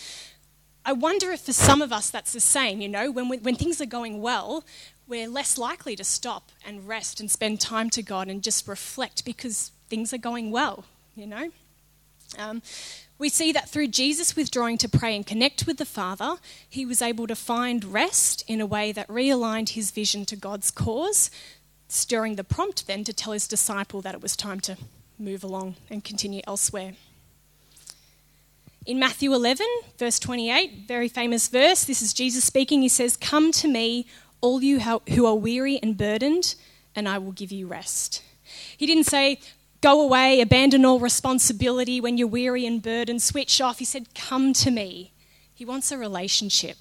I 0.89 0.91
wonder 0.91 1.30
if 1.30 1.41
for 1.41 1.53
some 1.53 1.83
of 1.83 1.94
us 1.94 2.09
that's 2.09 2.33
the 2.33 2.39
same, 2.39 2.81
you 2.81 2.89
know, 2.89 3.12
when, 3.12 3.30
we, 3.30 3.38
when 3.38 3.53
things 3.56 3.80
are 3.80 3.86
going 3.86 4.24
well, 4.24 4.63
we're 5.07 5.27
less 5.27 5.56
likely 5.56 5.95
to 5.95 6.03
stop 6.03 6.51
and 6.65 6.88
rest 6.88 7.19
and 7.19 7.30
spend 7.30 7.62
time 7.62 7.91
to 7.91 8.01
God 8.01 8.27
and 8.27 8.41
just 8.41 8.68
reflect 8.68 9.24
because 9.24 9.69
things 9.88 10.15
are 10.15 10.18
going 10.18 10.50
well, 10.50 10.86
you 11.15 11.27
know. 11.27 11.51
Um, 12.39 12.63
we 13.19 13.29
see 13.29 13.51
that 13.51 13.69
through 13.69 13.89
Jesus 13.89 14.36
withdrawing 14.36 14.79
to 14.79 14.89
pray 14.89 15.15
and 15.15 15.27
connect 15.27 15.67
with 15.67 15.77
the 15.77 15.86
Father, 15.86 16.38
he 16.67 16.88
was 16.88 17.03
able 17.03 17.27
to 17.27 17.36
find 17.36 17.86
rest 17.86 18.43
in 18.48 18.60
a 18.60 18.65
way 18.65 18.91
that 18.91 19.08
realigned 19.10 19.69
his 19.69 19.91
vision 19.91 20.25
to 20.25 20.36
God's 20.36 20.72
cause, 20.72 21.29
stirring 21.88 22.36
the 22.36 22.43
prompt 22.43 22.88
then 22.88 23.03
to 23.03 23.13
tell 23.13 23.34
his 23.34 23.48
disciple 23.48 24.01
that 24.01 24.15
it 24.15 24.24
was 24.24 24.36
time 24.36 24.60
to 24.62 24.75
move 25.19 25.43
along 25.43 25.75
and 25.88 26.03
continue 26.03 26.41
elsewhere. 26.48 26.93
In 28.89 28.98
Matthew 28.98 29.36
11, 29.36 29.67
verse 30.00 30.17
28, 30.17 30.88
very 30.88 31.10
famous 31.10 31.48
verse, 31.48 31.84
this 31.84 32.01
is 32.01 32.12
Jesus 32.12 32.43
speaking. 32.43 32.81
He 32.81 32.89
says, 32.89 33.15
Come 33.15 33.51
to 33.51 33.67
me, 33.67 34.08
all 34.41 34.63
you 34.63 34.79
who 34.79 35.27
are 35.27 35.36
weary 35.36 35.79
and 35.84 35.96
burdened, 35.96 36.55
and 36.96 37.08
I 37.08 37.19
will 37.19 37.31
give 37.31 37.51
you 37.51 37.67
rest. 37.67 38.24
He 38.75 38.88
didn't 38.88 39.03
say, 39.03 39.41
Go 39.81 40.01
away, 40.01 40.41
abandon 40.41 40.86
all 40.86 41.00
responsibility 41.00 42.01
when 42.01 42.17
you're 42.17 42.27
weary 42.27 42.65
and 42.65 42.81
burdened, 42.81 43.22
switch 43.22 43.62
off. 43.62 43.77
He 43.77 43.86
said, 43.86 44.15
Come 44.15 44.53
to 44.53 44.72
me. 44.72 45.12
He 45.53 45.65
wants 45.65 45.91
a 45.91 45.98
relationship. 46.00 46.77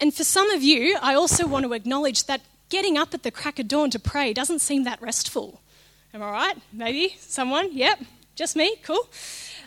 And 0.00 0.12
for 0.12 0.22
some 0.22 0.50
of 0.50 0.62
you, 0.62 0.98
I 1.00 1.14
also 1.14 1.46
want 1.46 1.64
to 1.64 1.72
acknowledge 1.72 2.26
that 2.26 2.42
getting 2.68 2.98
up 2.98 3.14
at 3.14 3.22
the 3.22 3.30
crack 3.30 3.58
of 3.58 3.68
dawn 3.68 3.88
to 3.88 3.98
pray 3.98 4.34
doesn't 4.34 4.58
seem 4.58 4.84
that 4.84 5.00
restful. 5.00 5.62
Am 6.12 6.22
I 6.22 6.30
right? 6.30 6.56
Maybe? 6.74 7.16
Someone? 7.18 7.70
Yep. 7.72 8.00
Just 8.34 8.56
me? 8.56 8.76
Cool. 8.82 9.08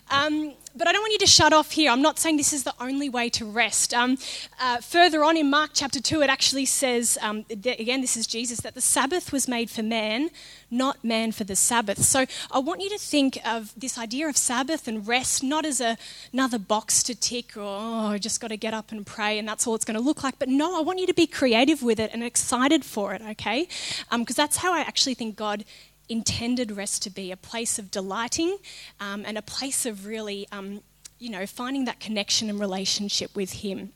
Um, 0.09 0.53
but 0.75 0.87
I 0.87 0.91
don't 0.91 1.01
want 1.01 1.13
you 1.13 1.19
to 1.19 1.27
shut 1.27 1.53
off 1.53 1.71
here. 1.71 1.89
I'm 1.89 2.01
not 2.01 2.19
saying 2.19 2.37
this 2.37 2.51
is 2.51 2.63
the 2.63 2.73
only 2.79 3.09
way 3.09 3.29
to 3.29 3.45
rest. 3.45 3.93
Um, 3.93 4.17
uh, 4.59 4.77
further 4.77 5.23
on 5.23 5.37
in 5.37 5.49
Mark 5.49 5.71
chapter 5.73 6.01
2, 6.01 6.21
it 6.21 6.29
actually 6.29 6.65
says, 6.65 7.17
um, 7.21 7.45
again, 7.49 8.01
this 8.01 8.17
is 8.17 8.27
Jesus, 8.27 8.59
that 8.61 8.75
the 8.75 8.81
Sabbath 8.81 9.31
was 9.31 9.47
made 9.47 9.69
for 9.69 9.83
man, 9.83 10.31
not 10.69 11.03
man 11.03 11.31
for 11.31 11.43
the 11.43 11.55
Sabbath. 11.55 12.03
So 12.03 12.25
I 12.51 12.59
want 12.59 12.81
you 12.81 12.89
to 12.89 12.97
think 12.97 13.39
of 13.45 13.73
this 13.77 13.97
idea 13.97 14.27
of 14.27 14.35
Sabbath 14.35 14.87
and 14.87 15.07
rest 15.07 15.43
not 15.43 15.65
as 15.65 15.79
a, 15.79 15.97
another 16.33 16.59
box 16.59 17.01
to 17.03 17.15
tick 17.15 17.55
or, 17.55 17.61
oh, 17.61 18.07
I 18.07 18.17
just 18.17 18.41
got 18.41 18.49
to 18.49 18.57
get 18.57 18.73
up 18.73 18.91
and 18.91 19.05
pray 19.05 19.39
and 19.39 19.47
that's 19.47 19.65
all 19.65 19.75
it's 19.75 19.85
going 19.85 19.97
to 19.97 20.03
look 20.03 20.23
like. 20.23 20.37
But 20.39 20.49
no, 20.49 20.77
I 20.77 20.81
want 20.81 20.99
you 20.99 21.07
to 21.07 21.13
be 21.13 21.25
creative 21.25 21.81
with 21.81 21.99
it 21.99 22.11
and 22.13 22.23
excited 22.23 22.83
for 22.83 23.13
it, 23.13 23.21
okay? 23.21 23.67
Because 24.11 24.37
um, 24.39 24.43
that's 24.43 24.57
how 24.57 24.73
I 24.73 24.79
actually 24.79 25.13
think 25.13 25.35
God 25.35 25.63
intended 26.09 26.71
rest 26.71 27.03
to 27.03 27.09
be 27.09 27.31
a 27.31 27.37
place 27.37 27.79
of 27.79 27.91
delighting 27.91 28.57
um, 28.99 29.23
and 29.25 29.37
a 29.37 29.41
place 29.41 29.85
of 29.85 30.05
really, 30.05 30.47
um, 30.51 30.81
you 31.19 31.29
know, 31.29 31.45
finding 31.45 31.85
that 31.85 31.99
connection 31.99 32.49
and 32.49 32.59
relationship 32.59 33.35
with 33.35 33.53
Him. 33.53 33.91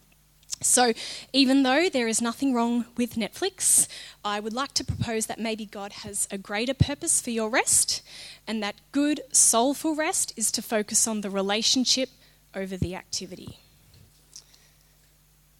So, 0.61 0.93
even 1.31 1.63
though 1.63 1.87
there 1.87 2.07
is 2.07 2.21
nothing 2.21 2.53
wrong 2.53 2.85
with 2.97 3.15
Netflix, 3.15 3.87
I 4.25 4.41
would 4.41 4.51
like 4.51 4.73
to 4.73 4.83
propose 4.83 5.27
that 5.27 5.39
maybe 5.39 5.65
God 5.65 5.93
has 6.03 6.27
a 6.31 6.37
greater 6.37 6.73
purpose 6.73 7.21
for 7.21 7.29
your 7.29 7.49
rest, 7.49 8.01
and 8.45 8.61
that 8.61 8.75
good, 8.91 9.21
soulful 9.31 9.95
rest 9.95 10.33
is 10.35 10.51
to 10.51 10.61
focus 10.61 11.07
on 11.07 11.21
the 11.21 11.29
relationship 11.29 12.09
over 12.53 12.75
the 12.75 12.95
activity. 12.95 13.59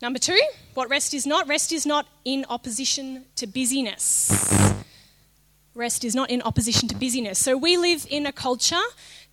Number 0.02 0.20
two, 0.20 0.40
what 0.74 0.90
rest 0.90 1.14
is 1.14 1.26
not? 1.26 1.48
Rest 1.48 1.72
is 1.72 1.86
not 1.86 2.08
in 2.26 2.46
opposition 2.50 3.26
to 3.36 3.48
busyness. 3.48 4.79
Rest 5.76 6.04
is 6.04 6.16
not 6.16 6.30
in 6.30 6.42
opposition 6.42 6.88
to 6.90 6.96
busyness. 6.96 7.40
So, 7.40 7.56
we 7.56 7.78
live 7.78 8.06
in 8.10 8.26
a 8.26 8.32
culture 8.32 8.82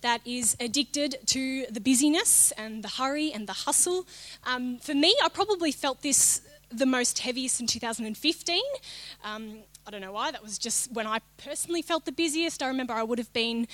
that 0.01 0.21
is 0.25 0.55
addicted 0.59 1.17
to 1.27 1.65
the 1.71 1.79
busyness 1.79 2.51
and 2.57 2.83
the 2.83 2.87
hurry 2.87 3.31
and 3.33 3.47
the 3.47 3.53
hustle. 3.53 4.05
Um, 4.43 4.77
for 4.77 4.93
me, 4.93 5.15
I 5.23 5.29
probably 5.29 5.71
felt 5.71 6.01
this 6.01 6.41
the 6.69 6.85
most 6.85 7.19
heaviest 7.19 7.61
in 7.61 7.67
2015. 7.67 8.61
Um, 9.23 9.59
I 9.85 9.91
don't 9.91 10.01
know 10.01 10.11
why, 10.11 10.31
that 10.31 10.43
was 10.43 10.57
just 10.57 10.91
when 10.91 11.07
I 11.07 11.19
personally 11.37 11.81
felt 11.81 12.05
the 12.05 12.11
busiest. 12.11 12.61
I 12.61 12.67
remember 12.67 12.93
I 12.93 13.03
would 13.03 13.19
have 13.19 13.31
been 13.31 13.67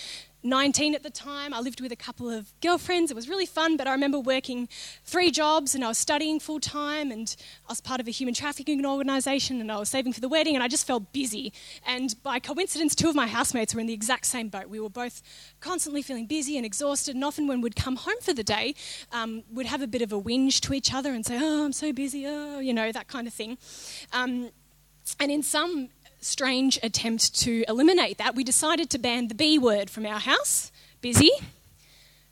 19 0.43 0.93
at 0.93 1.03
the 1.03 1.09
time. 1.09 1.53
I 1.53 1.59
lived 1.59 1.79
with 1.79 1.91
a 1.91 1.95
couple 1.95 2.29
of 2.29 2.53
girlfriends. 2.61 3.11
It 3.11 3.15
was 3.15 3.29
really 3.29 3.45
fun, 3.45 3.77
but 3.77 3.87
I 3.87 3.91
remember 3.91 4.19
working 4.19 4.67
three 5.05 5.31
jobs 5.31 5.73
and 5.73 5.83
I 5.83 5.87
was 5.87 5.97
studying 5.97 6.39
full 6.39 6.59
time 6.59 7.11
and 7.11 7.35
I 7.67 7.71
was 7.71 7.81
part 7.81 7.99
of 7.99 8.07
a 8.07 8.11
human 8.11 8.33
trafficking 8.33 8.85
organisation 8.85 9.61
and 9.61 9.71
I 9.71 9.77
was 9.77 9.89
saving 9.89 10.13
for 10.13 10.19
the 10.19 10.27
wedding 10.27 10.55
and 10.55 10.63
I 10.63 10.67
just 10.67 10.85
felt 10.85 11.13
busy. 11.13 11.53
And 11.85 12.15
by 12.23 12.39
coincidence, 12.39 12.95
two 12.95 13.09
of 13.09 13.15
my 13.15 13.27
housemates 13.27 13.73
were 13.73 13.81
in 13.81 13.87
the 13.87 13.93
exact 13.93 14.25
same 14.25 14.49
boat. 14.49 14.69
We 14.69 14.79
were 14.79 14.89
both 14.89 15.21
constantly 15.59 16.01
feeling 16.01 16.25
busy 16.25 16.57
and 16.57 16.65
exhausted, 16.65 17.15
and 17.15 17.23
often 17.23 17.47
when 17.47 17.61
we'd 17.61 17.75
come 17.75 17.95
home 17.95 18.19
for 18.21 18.33
the 18.33 18.43
day, 18.43 18.75
um, 19.11 19.43
we'd 19.51 19.67
have 19.67 19.81
a 19.81 19.87
bit 19.87 20.01
of 20.01 20.11
a 20.11 20.21
whinge 20.21 20.59
to 20.61 20.73
each 20.73 20.93
other 20.93 21.13
and 21.13 21.25
say, 21.25 21.37
Oh, 21.41 21.65
I'm 21.65 21.73
so 21.73 21.93
busy, 21.93 22.25
oh, 22.27 22.59
you 22.59 22.73
know, 22.73 22.91
that 22.91 23.07
kind 23.07 23.27
of 23.27 23.33
thing. 23.33 23.57
Um, 24.11 24.49
and 25.19 25.31
in 25.31 25.43
some 25.43 25.89
strange 26.23 26.79
attempt 26.81 27.35
to 27.41 27.63
eliminate 27.67 28.17
that, 28.17 28.35
we 28.35 28.43
decided 28.43 28.89
to 28.91 28.97
ban 28.97 29.27
the 29.27 29.35
B 29.35 29.57
word 29.57 29.89
from 29.89 30.05
our 30.05 30.19
house 30.19 30.71
busy. 31.01 31.31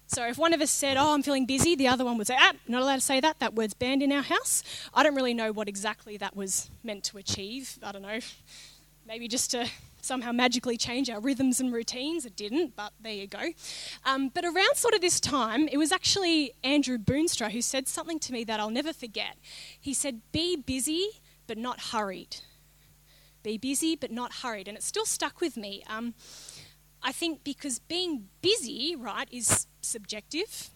So 0.08 0.28
if 0.28 0.38
one 0.38 0.54
of 0.54 0.60
us 0.60 0.72
said, 0.72 0.98
Oh, 0.98 1.14
I'm 1.14 1.24
feeling 1.24 1.46
busy, 1.46 1.76
the 1.76 1.88
other 1.88 2.04
one 2.04 2.18
would 2.18 2.28
say, 2.28 2.36
Ah, 2.38 2.54
not 2.68 2.82
allowed 2.82 2.96
to 2.96 3.02
say 3.02 3.20
that. 3.20 3.40
That 3.40 3.54
word's 3.54 3.74
banned 3.74 4.04
in 4.04 4.12
our 4.12 4.22
house. 4.22 4.64
I 4.94 5.04
don't 5.04 5.16
really 5.16 5.34
know 5.34 5.52
what 5.52 5.70
exactly 5.70 6.18
that 6.18 6.36
was 6.36 6.70
meant 6.84 7.04
to 7.06 7.18
achieve. 7.18 7.78
I 7.82 7.92
don't 7.92 8.02
know. 8.02 8.20
Maybe 9.08 9.28
just 9.28 9.52
to 9.52 9.70
somehow 10.02 10.32
magically 10.32 10.78
change 10.78 11.10
our 11.10 11.20
rhythms 11.20 11.60
and 11.60 11.72
routines. 11.72 12.26
It 12.26 12.36
didn't, 12.36 12.76
but 12.76 12.92
there 13.00 13.14
you 13.14 13.28
go. 13.28 13.52
Um, 14.06 14.30
but 14.30 14.44
around 14.44 14.76
sort 14.76 14.94
of 14.94 15.02
this 15.02 15.20
time, 15.20 15.68
it 15.68 15.78
was 15.78 15.92
actually 15.92 16.54
Andrew 16.64 16.98
Boonstra 16.98 17.52
who 17.52 17.62
said 17.62 17.88
something 17.88 18.20
to 18.20 18.34
me 18.34 18.44
that 18.44 18.60
I'll 18.60 18.70
never 18.70 18.94
forget. 18.94 19.38
He 19.80 19.94
said, 19.94 20.22
Be 20.32 20.56
busy, 20.56 21.08
but 21.48 21.58
not 21.58 21.80
hurried. 21.92 22.38
Be 23.44 23.58
busy 23.58 23.96
but 23.96 24.12
not 24.12 24.32
hurried. 24.44 24.68
And 24.68 24.78
it 24.78 24.84
still 24.84 25.06
stuck 25.06 25.42
with 25.42 25.58
me. 25.58 25.84
Um, 25.88 26.14
I 27.04 27.12
think 27.12 27.44
because 27.44 27.80
being 27.80 28.28
busy, 28.42 28.96
right, 28.96 29.28
is 29.32 29.68
subjective. 29.82 30.70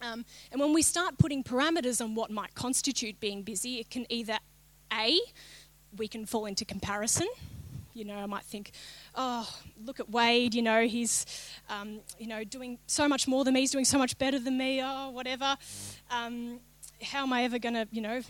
Um, 0.00 0.24
and 0.50 0.60
when 0.60 0.72
we 0.72 0.82
start 0.82 1.18
putting 1.18 1.44
parameters 1.44 2.02
on 2.02 2.14
what 2.14 2.30
might 2.30 2.54
constitute 2.54 3.20
being 3.20 3.42
busy, 3.42 3.78
it 3.78 3.90
can 3.90 4.06
either 4.10 4.38
A, 4.92 5.18
we 5.96 6.08
can 6.08 6.24
fall 6.24 6.46
into 6.46 6.64
comparison. 6.64 7.28
You 7.94 8.06
know, 8.06 8.16
I 8.16 8.26
might 8.26 8.44
think, 8.44 8.72
oh, 9.14 9.46
look 9.84 10.00
at 10.00 10.08
Wade, 10.08 10.54
you 10.54 10.62
know, 10.62 10.86
he's, 10.86 11.26
um, 11.68 12.00
you 12.18 12.26
know, 12.26 12.42
doing 12.42 12.78
so 12.86 13.06
much 13.06 13.28
more 13.28 13.44
than 13.44 13.52
me, 13.52 13.60
he's 13.60 13.70
doing 13.70 13.84
so 13.84 13.98
much 13.98 14.16
better 14.16 14.38
than 14.38 14.56
me, 14.56 14.80
oh, 14.82 15.10
whatever. 15.10 15.58
Um, 16.10 16.60
how 17.02 17.24
am 17.24 17.34
I 17.34 17.44
ever 17.44 17.58
going 17.58 17.74
to, 17.74 17.86
you 17.92 18.00
know, 18.00 18.22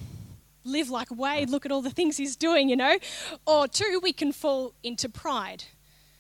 live 0.64 0.90
like 0.90 1.11
Wade, 1.11 1.50
look 1.50 1.66
at 1.66 1.73
all 1.73 1.83
the 1.83 1.90
things 1.90 2.16
he's 2.16 2.37
doing, 2.37 2.69
you 2.69 2.76
know. 2.76 2.99
Or 3.47 3.69
two, 3.69 4.00
we 4.02 4.12
can 4.12 4.33
fall 4.33 4.75
into 4.83 5.09
pride. 5.09 5.64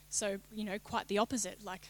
So, 0.08 0.38
you 0.52 0.64
know, 0.64 0.78
quite 0.78 1.08
the 1.08 1.18
opposite. 1.18 1.64
Like, 1.64 1.88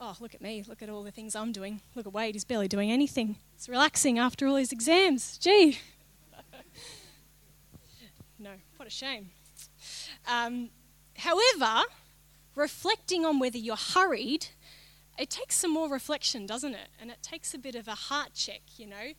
oh, 0.00 0.16
look 0.20 0.34
at 0.34 0.40
me, 0.40 0.64
look 0.66 0.82
at 0.82 0.88
all 0.88 1.02
the 1.02 1.10
things 1.10 1.34
I'm 1.34 1.52
doing. 1.52 1.80
Look 1.94 2.06
at 2.06 2.12
Wade, 2.12 2.34
he's 2.34 2.44
barely 2.44 2.68
doing 2.68 2.90
anything. 2.90 3.36
He's 3.54 3.68
relaxing 3.68 4.18
after 4.18 4.46
all 4.46 4.56
his 4.56 4.72
exams. 4.72 5.38
Gee. 5.38 5.78
no, 8.38 8.50
what 8.76 8.86
a 8.86 8.90
shame. 8.90 9.30
Um, 10.26 10.70
however, 11.18 11.82
reflecting 12.54 13.26
on 13.26 13.38
whether 13.38 13.58
you're 13.58 13.76
hurried, 13.76 14.46
it 15.18 15.30
takes 15.30 15.56
some 15.56 15.72
more 15.72 15.88
reflection, 15.88 16.46
doesn't 16.46 16.74
it? 16.74 16.88
And 17.00 17.10
it 17.10 17.22
takes 17.22 17.54
a 17.54 17.58
bit 17.58 17.74
of 17.74 17.86
a 17.86 17.94
heart 17.94 18.30
check, 18.34 18.62
you 18.76 18.86
know 18.86 19.12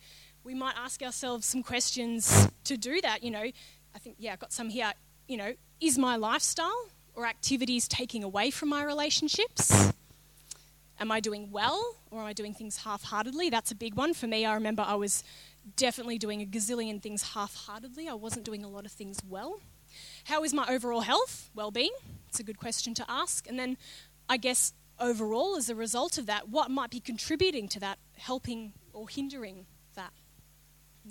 we 0.46 0.54
might 0.54 0.76
ask 0.78 1.02
ourselves 1.02 1.44
some 1.44 1.62
questions 1.62 2.48
to 2.62 2.76
do 2.76 3.00
that. 3.00 3.24
You 3.24 3.32
know, 3.32 3.42
I 3.42 3.98
think, 3.98 4.16
yeah, 4.18 4.32
I've 4.32 4.38
got 4.38 4.52
some 4.52 4.68
here. 4.68 4.92
You 5.26 5.36
know, 5.36 5.54
is 5.80 5.98
my 5.98 6.14
lifestyle 6.14 6.86
or 7.16 7.26
activities 7.26 7.88
taking 7.88 8.22
away 8.22 8.52
from 8.52 8.68
my 8.68 8.84
relationships? 8.84 9.92
Am 11.00 11.10
I 11.10 11.18
doing 11.18 11.50
well 11.50 11.96
or 12.12 12.20
am 12.20 12.26
I 12.26 12.32
doing 12.32 12.54
things 12.54 12.78
half 12.78 13.02
heartedly? 13.02 13.50
That's 13.50 13.72
a 13.72 13.74
big 13.74 13.96
one. 13.96 14.14
For 14.14 14.28
me, 14.28 14.46
I 14.46 14.54
remember 14.54 14.84
I 14.86 14.94
was 14.94 15.24
definitely 15.74 16.16
doing 16.16 16.40
a 16.40 16.46
gazillion 16.46 17.02
things 17.02 17.34
half 17.34 17.56
heartedly. 17.56 18.08
I 18.08 18.14
wasn't 18.14 18.44
doing 18.44 18.64
a 18.64 18.68
lot 18.68 18.86
of 18.86 18.92
things 18.92 19.18
well. 19.28 19.58
How 20.24 20.44
is 20.44 20.54
my 20.54 20.66
overall 20.68 21.00
health, 21.00 21.50
well 21.56 21.72
being? 21.72 21.92
It's 22.28 22.38
a 22.38 22.44
good 22.44 22.58
question 22.58 22.94
to 22.94 23.04
ask. 23.08 23.48
And 23.48 23.58
then, 23.58 23.76
I 24.28 24.36
guess, 24.36 24.74
overall, 25.00 25.56
as 25.56 25.68
a 25.68 25.74
result 25.74 26.18
of 26.18 26.26
that, 26.26 26.48
what 26.48 26.70
might 26.70 26.90
be 26.90 27.00
contributing 27.00 27.66
to 27.68 27.80
that, 27.80 27.98
helping 28.16 28.74
or 28.92 29.08
hindering 29.08 29.66
that? 29.96 30.12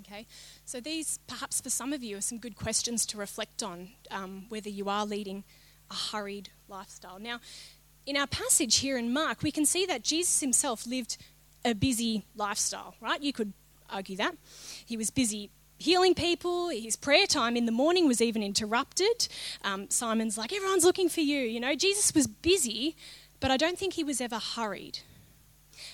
Okay, 0.00 0.26
so 0.64 0.80
these 0.80 1.18
perhaps 1.26 1.60
for 1.60 1.70
some 1.70 1.92
of 1.92 2.02
you 2.02 2.18
are 2.18 2.22
some 2.22 2.38
good 2.38 2.56
questions 2.56 3.06
to 3.06 3.16
reflect 3.16 3.62
on 3.62 3.90
um, 4.10 4.44
whether 4.48 4.68
you 4.68 4.88
are 4.88 5.06
leading 5.06 5.44
a 5.90 5.94
hurried 5.94 6.50
lifestyle. 6.68 7.18
Now, 7.18 7.40
in 8.04 8.16
our 8.16 8.26
passage 8.26 8.78
here 8.78 8.98
in 8.98 9.12
Mark, 9.12 9.42
we 9.42 9.50
can 9.50 9.64
see 9.64 9.86
that 9.86 10.02
Jesus 10.02 10.40
himself 10.40 10.86
lived 10.86 11.16
a 11.64 11.74
busy 11.74 12.24
lifestyle, 12.36 12.94
right? 13.00 13.22
You 13.22 13.32
could 13.32 13.52
argue 13.88 14.16
that. 14.16 14.36
He 14.84 14.96
was 14.96 15.10
busy 15.10 15.50
healing 15.78 16.14
people. 16.14 16.68
His 16.68 16.96
prayer 16.96 17.26
time 17.26 17.56
in 17.56 17.66
the 17.66 17.72
morning 17.72 18.06
was 18.06 18.20
even 18.20 18.42
interrupted. 18.42 19.28
Um, 19.64 19.88
Simon's 19.90 20.38
like, 20.38 20.52
everyone's 20.52 20.84
looking 20.84 21.08
for 21.08 21.20
you. 21.20 21.40
You 21.40 21.60
know, 21.60 21.74
Jesus 21.74 22.14
was 22.14 22.26
busy, 22.26 22.96
but 23.40 23.50
I 23.50 23.56
don't 23.56 23.78
think 23.78 23.94
he 23.94 24.04
was 24.04 24.20
ever 24.20 24.38
hurried. 24.38 25.00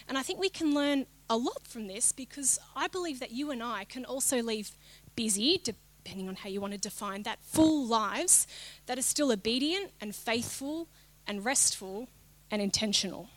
And 0.08 0.18
I 0.18 0.22
think 0.22 0.38
we 0.38 0.48
can 0.48 0.74
learn 0.74 1.06
a 1.32 1.36
lot 1.36 1.66
from 1.66 1.86
this 1.86 2.12
because 2.12 2.58
I 2.76 2.88
believe 2.88 3.18
that 3.20 3.30
you 3.32 3.50
and 3.50 3.62
I 3.62 3.84
can 3.84 4.04
also 4.04 4.42
leave 4.42 4.72
busy, 5.16 5.58
depending 5.64 6.28
on 6.28 6.36
how 6.36 6.50
you 6.50 6.60
want 6.60 6.74
to 6.74 6.78
define 6.78 7.22
that, 7.22 7.38
full 7.42 7.86
lives 7.86 8.46
that 8.84 8.98
are 8.98 9.02
still 9.02 9.32
obedient 9.32 9.92
and 9.98 10.14
faithful 10.14 10.88
and 11.26 11.42
restful 11.42 12.08
and 12.50 12.60
intentional. 12.60 13.30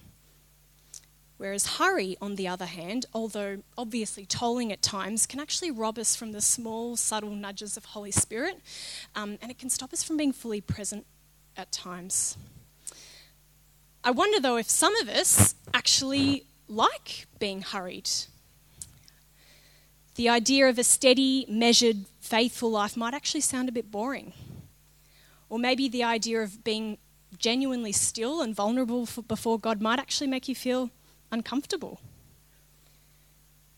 Whereas 1.38 1.78
hurry, 1.78 2.18
on 2.20 2.36
the 2.36 2.50
other 2.50 2.66
hand, 2.66 3.06
although 3.14 3.60
obviously 3.78 4.26
tolling 4.26 4.74
at 4.74 4.82
times, 4.82 5.26
can 5.26 5.40
actually 5.40 5.72
rob 5.72 5.98
us 5.98 6.18
from 6.18 6.34
the 6.34 6.42
small, 6.42 6.98
subtle 6.98 7.32
nudges 7.36 7.78
of 7.78 7.86
Holy 7.86 8.12
Spirit, 8.12 8.60
um, 9.16 9.38
and 9.42 9.50
it 9.50 9.58
can 9.58 9.70
stop 9.70 9.94
us 9.94 10.04
from 10.04 10.18
being 10.18 10.34
fully 10.34 10.60
present 10.60 11.06
at 11.56 11.72
times. 11.72 12.38
I 14.04 14.12
wonder 14.12 14.42
though 14.42 14.58
if 14.58 14.70
some 14.70 14.96
of 14.98 15.08
us 15.08 15.56
actually 15.74 16.46
like 16.68 17.28
being 17.40 17.62
hurried. 17.62 18.10
The 20.16 20.30
idea 20.30 20.68
of 20.70 20.80
a 20.80 20.84
steady, 20.84 21.46
measured, 21.50 22.06
faithful 22.22 22.72
life 22.72 22.96
might 22.96 23.14
actually 23.14 23.42
sound 23.42 23.70
a 23.70 23.74
bit 23.74 23.92
boring. 23.92 24.34
Or 25.50 25.60
maybe 25.60 25.90
the 25.90 26.04
idea 26.04 26.42
of 26.42 26.64
being 26.64 26.98
genuinely 27.38 27.92
still 27.92 28.42
and 28.42 28.56
vulnerable 28.56 29.08
before 29.28 29.60
God 29.60 29.82
might 29.82 30.00
actually 30.00 30.28
make 30.28 30.48
you 30.48 30.56
feel 30.56 30.90
uncomfortable. 31.32 32.00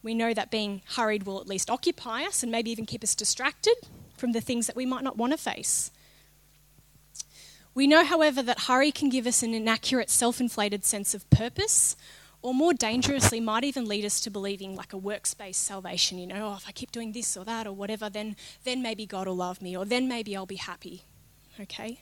We 0.03 0.13
know 0.13 0.33
that 0.33 0.51
being 0.51 0.83
hurried 0.95 1.23
will 1.23 1.41
at 1.41 1.47
least 1.47 1.69
occupy 1.69 2.23
us 2.23 2.43
and 2.43 2.51
maybe 2.51 2.71
even 2.71 2.85
keep 2.85 3.03
us 3.03 3.15
distracted 3.15 3.75
from 4.15 4.31
the 4.31 4.41
things 4.41 4.67
that 4.67 4.75
we 4.75 4.85
might 4.85 5.03
not 5.03 5.17
want 5.17 5.33
to 5.33 5.37
face. 5.37 5.91
We 7.73 7.87
know, 7.87 8.05
however, 8.05 8.41
that 8.43 8.61
hurry 8.61 8.91
can 8.91 9.09
give 9.09 9.27
us 9.27 9.43
an 9.43 9.53
inaccurate, 9.53 10.09
self 10.09 10.39
inflated 10.39 10.85
sense 10.85 11.13
of 11.13 11.29
purpose 11.29 11.95
or 12.41 12.53
more 12.53 12.73
dangerously, 12.73 13.39
might 13.39 13.63
even 13.63 13.85
lead 13.85 14.05
us 14.05 14.19
to 14.21 14.29
believing 14.29 14.75
like 14.75 14.93
a 14.93 14.97
works 14.97 15.33
based 15.33 15.63
salvation. 15.63 16.17
You 16.19 16.27
know, 16.27 16.49
oh, 16.49 16.55
if 16.55 16.67
I 16.67 16.71
keep 16.71 16.91
doing 16.91 17.11
this 17.11 17.35
or 17.35 17.43
that 17.45 17.67
or 17.67 17.73
whatever, 17.73 18.09
then, 18.09 18.35
then 18.63 18.81
maybe 18.81 19.05
God 19.05 19.27
will 19.27 19.35
love 19.35 19.61
me, 19.61 19.75
or 19.75 19.85
then 19.85 20.07
maybe 20.07 20.35
I'll 20.35 20.45
be 20.45 20.55
happy. 20.55 21.03
Okay? 21.59 21.99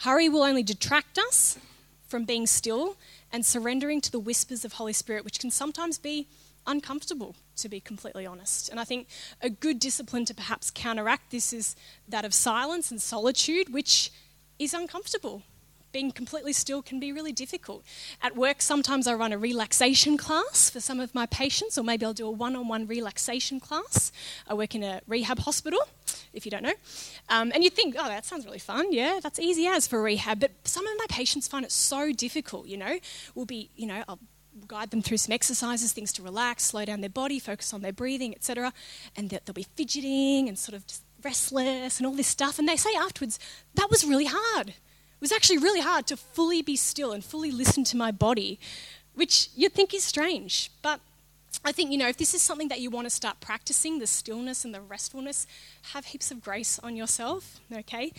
Hurry 0.00 0.28
will 0.28 0.42
only 0.42 0.62
detract 0.62 1.18
us 1.18 1.58
from 2.06 2.24
being 2.24 2.46
still 2.46 2.96
and 3.32 3.44
surrendering 3.44 4.00
to 4.00 4.12
the 4.12 4.18
whispers 4.18 4.64
of 4.64 4.74
Holy 4.74 4.92
Spirit, 4.92 5.24
which 5.24 5.38
can 5.38 5.50
sometimes 5.50 5.98
be 5.98 6.28
uncomfortable, 6.66 7.34
to 7.56 7.68
be 7.68 7.80
completely 7.80 8.26
honest. 8.26 8.68
And 8.68 8.78
I 8.78 8.84
think 8.84 9.08
a 9.42 9.50
good 9.50 9.78
discipline 9.78 10.24
to 10.26 10.34
perhaps 10.34 10.70
counteract 10.70 11.30
this 11.30 11.52
is 11.52 11.74
that 12.06 12.24
of 12.24 12.32
silence 12.32 12.90
and 12.90 13.00
solitude, 13.00 13.72
which 13.72 14.12
is 14.58 14.74
uncomfortable 14.74 15.42
being 15.92 16.10
completely 16.10 16.52
still 16.52 16.82
can 16.82 17.00
be 17.00 17.12
really 17.12 17.32
difficult. 17.32 17.84
At 18.22 18.36
work, 18.36 18.60
sometimes 18.60 19.06
I 19.06 19.14
run 19.14 19.32
a 19.32 19.38
relaxation 19.38 20.16
class 20.16 20.70
for 20.70 20.80
some 20.80 21.00
of 21.00 21.14
my 21.14 21.26
patients, 21.26 21.78
or 21.78 21.84
maybe 21.84 22.04
I'll 22.04 22.12
do 22.12 22.26
a 22.26 22.30
one 22.30 22.56
on 22.56 22.68
one 22.68 22.86
relaxation 22.86 23.60
class. 23.60 24.12
I 24.46 24.54
work 24.54 24.74
in 24.74 24.82
a 24.82 25.00
rehab 25.06 25.40
hospital, 25.40 25.80
if 26.32 26.44
you 26.44 26.50
don't 26.50 26.62
know. 26.62 26.74
Um, 27.28 27.52
and 27.54 27.64
you 27.64 27.70
think, 27.70 27.94
oh, 27.98 28.08
that 28.08 28.24
sounds 28.24 28.44
really 28.44 28.58
fun. 28.58 28.92
Yeah, 28.92 29.20
that's 29.22 29.38
easy 29.38 29.66
as 29.66 29.86
for 29.86 30.02
rehab. 30.02 30.40
But 30.40 30.52
some 30.64 30.86
of 30.86 30.92
my 30.98 31.06
patients 31.08 31.48
find 31.48 31.64
it 31.64 31.72
so 31.72 32.12
difficult, 32.12 32.66
you 32.66 32.76
know. 32.76 32.98
We'll 33.34 33.46
be, 33.46 33.70
you 33.76 33.86
know, 33.86 34.04
I'll 34.08 34.18
guide 34.66 34.90
them 34.90 35.02
through 35.02 35.18
some 35.18 35.32
exercises, 35.32 35.92
things 35.92 36.12
to 36.14 36.22
relax, 36.22 36.64
slow 36.64 36.84
down 36.84 37.00
their 37.00 37.10
body, 37.10 37.38
focus 37.38 37.72
on 37.72 37.82
their 37.82 37.92
breathing, 37.92 38.34
etc. 38.34 38.72
And 39.16 39.30
they'll 39.30 39.54
be 39.54 39.66
fidgeting 39.76 40.48
and 40.48 40.58
sort 40.58 40.74
of 40.74 40.84
restless 41.22 41.98
and 41.98 42.06
all 42.06 42.14
this 42.14 42.26
stuff. 42.26 42.58
And 42.58 42.68
they 42.68 42.76
say 42.76 42.94
afterwards, 42.94 43.38
that 43.74 43.90
was 43.90 44.04
really 44.04 44.26
hard. 44.28 44.74
It 45.18 45.20
was 45.20 45.32
actually 45.32 45.58
really 45.58 45.80
hard 45.80 46.06
to 46.06 46.16
fully 46.16 46.62
be 46.62 46.76
still 46.76 47.10
and 47.10 47.24
fully 47.24 47.50
listen 47.50 47.82
to 47.84 47.96
my 47.96 48.12
body, 48.12 48.60
which 49.14 49.50
you'd 49.56 49.72
think 49.72 49.92
is 49.92 50.04
strange. 50.04 50.70
But 50.80 51.00
I 51.64 51.72
think, 51.72 51.90
you 51.90 51.98
know, 51.98 52.06
if 52.06 52.16
this 52.16 52.34
is 52.34 52.42
something 52.42 52.68
that 52.68 52.78
you 52.78 52.88
want 52.88 53.06
to 53.06 53.10
start 53.10 53.40
practicing, 53.40 53.98
the 53.98 54.06
stillness 54.06 54.64
and 54.64 54.72
the 54.72 54.80
restfulness, 54.80 55.44
have 55.92 56.06
heaps 56.06 56.30
of 56.30 56.40
grace 56.40 56.78
on 56.78 56.94
yourself, 56.94 57.58
okay? 57.72 58.12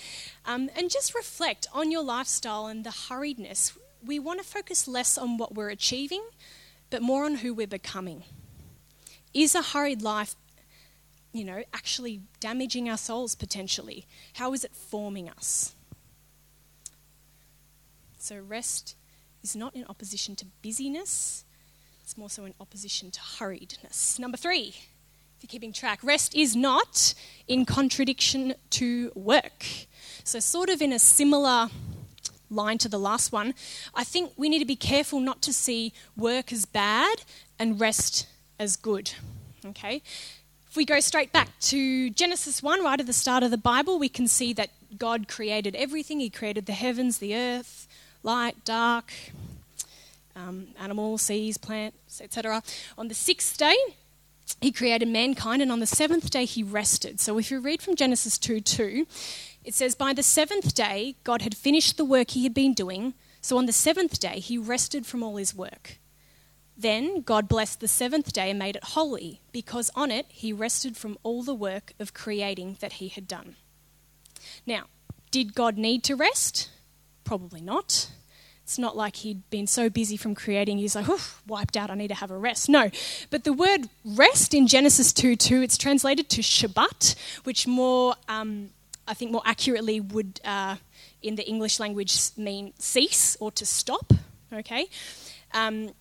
Um, 0.45 0.69
and 0.75 0.89
just 0.89 1.15
reflect 1.15 1.67
on 1.73 1.89
your 1.89 2.03
lifestyle 2.03 2.67
and 2.67 2.83
the 2.83 2.89
hurriedness. 2.89 3.77
We 4.05 4.19
want 4.19 4.41
to 4.41 4.45
focus 4.45 4.85
less 4.85 5.17
on 5.17 5.37
what 5.37 5.55
we're 5.55 5.69
achieving, 5.69 6.23
but 6.89 7.01
more 7.01 7.23
on 7.23 7.35
who 7.35 7.53
we're 7.53 7.65
becoming. 7.65 8.23
Is 9.33 9.55
a 9.55 9.61
hurried 9.61 10.01
life, 10.01 10.35
you 11.31 11.45
know, 11.45 11.63
actually 11.73 12.19
damaging 12.41 12.89
our 12.89 12.97
souls 12.97 13.35
potentially? 13.35 14.05
How 14.33 14.51
is 14.51 14.65
it 14.65 14.75
forming 14.75 15.29
us? 15.29 15.75
So, 18.21 18.37
rest 18.37 18.95
is 19.41 19.55
not 19.55 19.75
in 19.75 19.85
opposition 19.85 20.35
to 20.35 20.45
busyness, 20.61 21.45
it's 22.03 22.17
more 22.17 22.29
so 22.29 22.43
in 22.43 22.53
opposition 22.59 23.11
to 23.11 23.19
hurriedness. 23.19 24.19
Number 24.19 24.35
three, 24.35 24.73
if 24.75 25.43
you're 25.43 25.47
keeping 25.47 25.71
track, 25.71 25.99
rest 26.03 26.35
is 26.35 26.53
not 26.53 27.13
in 27.47 27.65
contradiction 27.65 28.55
to 28.71 29.11
work. 29.15 29.65
So, 30.25 30.39
sort 30.39 30.69
of 30.69 30.81
in 30.81 30.91
a 30.91 30.99
similar 30.99 31.69
line 32.49 32.77
to 32.79 32.89
the 32.89 32.99
last 32.99 33.31
one, 33.31 33.53
I 33.95 34.03
think 34.03 34.33
we 34.35 34.49
need 34.49 34.59
to 34.59 34.65
be 34.65 34.75
careful 34.75 35.21
not 35.21 35.41
to 35.43 35.53
see 35.53 35.93
work 36.17 36.51
as 36.51 36.65
bad 36.65 37.21
and 37.57 37.79
rest 37.79 38.27
as 38.59 38.75
good. 38.75 39.13
Okay? 39.65 40.01
If 40.69 40.75
we 40.75 40.85
go 40.85 40.99
straight 40.99 41.31
back 41.31 41.57
to 41.61 42.09
Genesis 42.11 42.61
1, 42.61 42.83
right 42.83 42.99
at 42.99 43.07
the 43.07 43.13
start 43.13 43.43
of 43.43 43.49
the 43.49 43.57
Bible, 43.57 43.97
we 43.97 44.09
can 44.09 44.27
see 44.27 44.53
that 44.53 44.69
God 44.97 45.27
created 45.27 45.75
everything. 45.75 46.19
He 46.19 46.29
created 46.29 46.65
the 46.65 46.73
heavens, 46.73 47.17
the 47.17 47.35
earth, 47.35 47.87
light, 48.23 48.63
dark, 48.65 49.11
um, 50.35 50.67
animals, 50.79 51.21
seas, 51.23 51.57
plants, 51.57 52.21
etc. 52.21 52.63
On 52.97 53.07
the 53.07 53.13
sixth 53.13 53.57
day, 53.57 53.75
he 54.61 54.71
created 54.71 55.07
mankind, 55.07 55.61
and 55.61 55.71
on 55.71 55.79
the 55.79 55.85
seventh 55.85 56.29
day, 56.29 56.45
he 56.45 56.63
rested. 56.63 57.19
So 57.19 57.37
if 57.37 57.51
you 57.51 57.59
read 57.59 57.81
from 57.81 57.95
Genesis 57.95 58.37
2 58.37 58.61
2, 58.61 59.07
it 59.63 59.73
says, 59.73 59.95
By 59.95 60.13
the 60.13 60.23
seventh 60.23 60.73
day, 60.73 61.15
God 61.23 61.41
had 61.41 61.55
finished 61.55 61.97
the 61.97 62.05
work 62.05 62.31
he 62.31 62.43
had 62.43 62.53
been 62.53 62.73
doing. 62.73 63.13
So 63.41 63.57
on 63.57 63.67
the 63.67 63.73
seventh 63.73 64.19
day, 64.19 64.39
he 64.39 64.57
rested 64.57 65.05
from 65.05 65.23
all 65.23 65.37
his 65.37 65.55
work. 65.55 65.97
Then 66.75 67.21
God 67.21 67.47
blessed 67.47 67.79
the 67.79 67.87
seventh 67.87 68.31
day 68.33 68.49
and 68.49 68.59
made 68.59 68.75
it 68.75 68.83
holy, 68.83 69.41
because 69.51 69.91
on 69.95 70.11
it 70.11 70.25
he 70.29 70.53
rested 70.53 70.97
from 70.97 71.17
all 71.23 71.43
the 71.43 71.53
work 71.53 71.93
of 71.99 72.13
creating 72.13 72.77
that 72.79 72.93
he 72.93 73.09
had 73.09 73.27
done. 73.27 73.55
Now, 74.65 74.85
did 75.31 75.55
God 75.55 75.77
need 75.77 76.03
to 76.05 76.15
rest? 76.15 76.69
Probably 77.29 77.61
not. 77.61 78.09
It's 78.63 78.79
not 78.79 78.97
like 78.97 79.17
he'd 79.17 79.47
been 79.51 79.67
so 79.67 79.87
busy 79.87 80.17
from 80.17 80.33
creating, 80.33 80.79
he's 80.79 80.95
like, 80.95 81.05
wiped 81.47 81.77
out, 81.77 81.91
I 81.91 81.93
need 81.93 82.07
to 82.07 82.15
have 82.15 82.31
a 82.31 82.37
rest. 82.39 82.67
No. 82.67 82.89
But 83.29 83.43
the 83.43 83.53
word 83.53 83.87
rest 84.03 84.55
in 84.55 84.65
Genesis 84.65 85.13
2 85.13 85.35
2, 85.35 85.61
it's 85.61 85.77
translated 85.77 86.27
to 86.29 86.41
Shabbat, 86.41 87.13
which 87.43 87.67
more, 87.67 88.15
um, 88.27 88.71
I 89.07 89.13
think 89.13 89.29
more 89.29 89.43
accurately 89.45 89.99
would, 89.99 90.41
uh, 90.43 90.77
in 91.21 91.35
the 91.35 91.47
English 91.47 91.79
language, 91.79 92.19
mean 92.35 92.73
cease 92.79 93.37
or 93.39 93.51
to 93.51 93.63
stop. 93.63 94.11
Okay? 94.51 94.87
Um, 95.53 95.91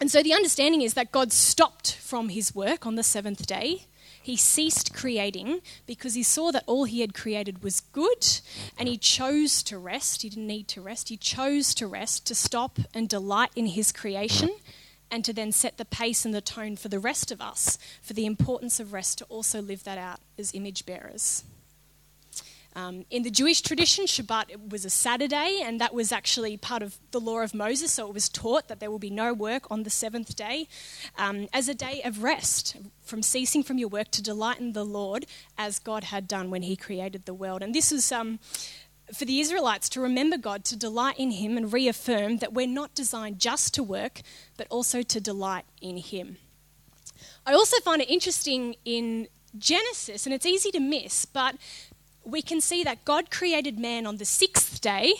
and 0.00 0.08
so 0.08 0.22
the 0.22 0.34
understanding 0.34 0.82
is 0.82 0.94
that 0.94 1.10
God 1.10 1.32
stopped 1.32 1.96
from 1.96 2.28
his 2.28 2.54
work 2.54 2.86
on 2.86 2.94
the 2.94 3.02
seventh 3.02 3.44
day 3.44 3.86
he 4.22 4.36
ceased 4.36 4.94
creating 4.94 5.60
because 5.86 6.14
he 6.14 6.22
saw 6.22 6.50
that 6.52 6.64
all 6.66 6.84
he 6.84 7.00
had 7.00 7.14
created 7.14 7.62
was 7.62 7.80
good 7.80 8.40
and 8.78 8.88
he 8.88 8.98
chose 8.98 9.62
to 9.64 9.78
rest. 9.78 10.22
He 10.22 10.28
didn't 10.28 10.46
need 10.46 10.68
to 10.68 10.80
rest. 10.80 11.08
He 11.08 11.16
chose 11.16 11.74
to 11.74 11.86
rest, 11.86 12.26
to 12.26 12.34
stop 12.34 12.78
and 12.94 13.08
delight 13.08 13.50
in 13.56 13.66
his 13.66 13.92
creation 13.92 14.50
and 15.10 15.24
to 15.24 15.32
then 15.32 15.52
set 15.52 15.78
the 15.78 15.84
pace 15.84 16.24
and 16.24 16.34
the 16.34 16.40
tone 16.40 16.76
for 16.76 16.88
the 16.88 17.00
rest 17.00 17.32
of 17.32 17.40
us, 17.40 17.78
for 18.02 18.12
the 18.12 18.26
importance 18.26 18.78
of 18.78 18.92
rest 18.92 19.18
to 19.18 19.24
also 19.24 19.60
live 19.60 19.84
that 19.84 19.98
out 19.98 20.20
as 20.38 20.54
image 20.54 20.86
bearers. 20.86 21.44
Um, 22.76 23.04
in 23.10 23.24
the 23.24 23.30
Jewish 23.30 23.62
tradition, 23.62 24.04
Shabbat 24.04 24.70
was 24.70 24.84
a 24.84 24.90
Saturday, 24.90 25.60
and 25.62 25.80
that 25.80 25.92
was 25.92 26.12
actually 26.12 26.56
part 26.56 26.82
of 26.82 26.98
the 27.10 27.20
law 27.20 27.40
of 27.40 27.52
Moses. 27.52 27.92
So 27.92 28.06
it 28.06 28.14
was 28.14 28.28
taught 28.28 28.68
that 28.68 28.78
there 28.78 28.90
will 28.90 29.00
be 29.00 29.10
no 29.10 29.34
work 29.34 29.70
on 29.70 29.82
the 29.82 29.90
seventh 29.90 30.36
day 30.36 30.68
um, 31.18 31.48
as 31.52 31.68
a 31.68 31.74
day 31.74 32.00
of 32.04 32.22
rest, 32.22 32.76
from 33.02 33.22
ceasing 33.22 33.64
from 33.64 33.78
your 33.78 33.88
work 33.88 34.10
to 34.12 34.22
delight 34.22 34.60
in 34.60 34.72
the 34.72 34.84
Lord 34.84 35.26
as 35.58 35.80
God 35.80 36.04
had 36.04 36.28
done 36.28 36.50
when 36.50 36.62
He 36.62 36.76
created 36.76 37.26
the 37.26 37.34
world. 37.34 37.62
And 37.62 37.74
this 37.74 37.90
was 37.90 38.12
um, 38.12 38.38
for 39.12 39.24
the 39.24 39.40
Israelites 39.40 39.88
to 39.90 40.00
remember 40.00 40.38
God, 40.38 40.64
to 40.66 40.76
delight 40.76 41.18
in 41.18 41.32
Him, 41.32 41.56
and 41.56 41.72
reaffirm 41.72 42.38
that 42.38 42.52
we're 42.52 42.68
not 42.68 42.94
designed 42.94 43.40
just 43.40 43.74
to 43.74 43.82
work, 43.82 44.20
but 44.56 44.68
also 44.70 45.02
to 45.02 45.20
delight 45.20 45.64
in 45.80 45.96
Him. 45.96 46.36
I 47.44 47.52
also 47.52 47.80
find 47.80 48.00
it 48.00 48.08
interesting 48.08 48.76
in 48.84 49.26
Genesis, 49.58 50.26
and 50.26 50.34
it's 50.34 50.46
easy 50.46 50.70
to 50.70 50.80
miss, 50.80 51.24
but 51.24 51.56
we 52.24 52.42
can 52.42 52.60
see 52.60 52.84
that 52.84 53.04
God 53.04 53.30
created 53.30 53.78
man 53.78 54.06
on 54.06 54.18
the 54.18 54.24
sixth 54.24 54.80
day, 54.80 55.14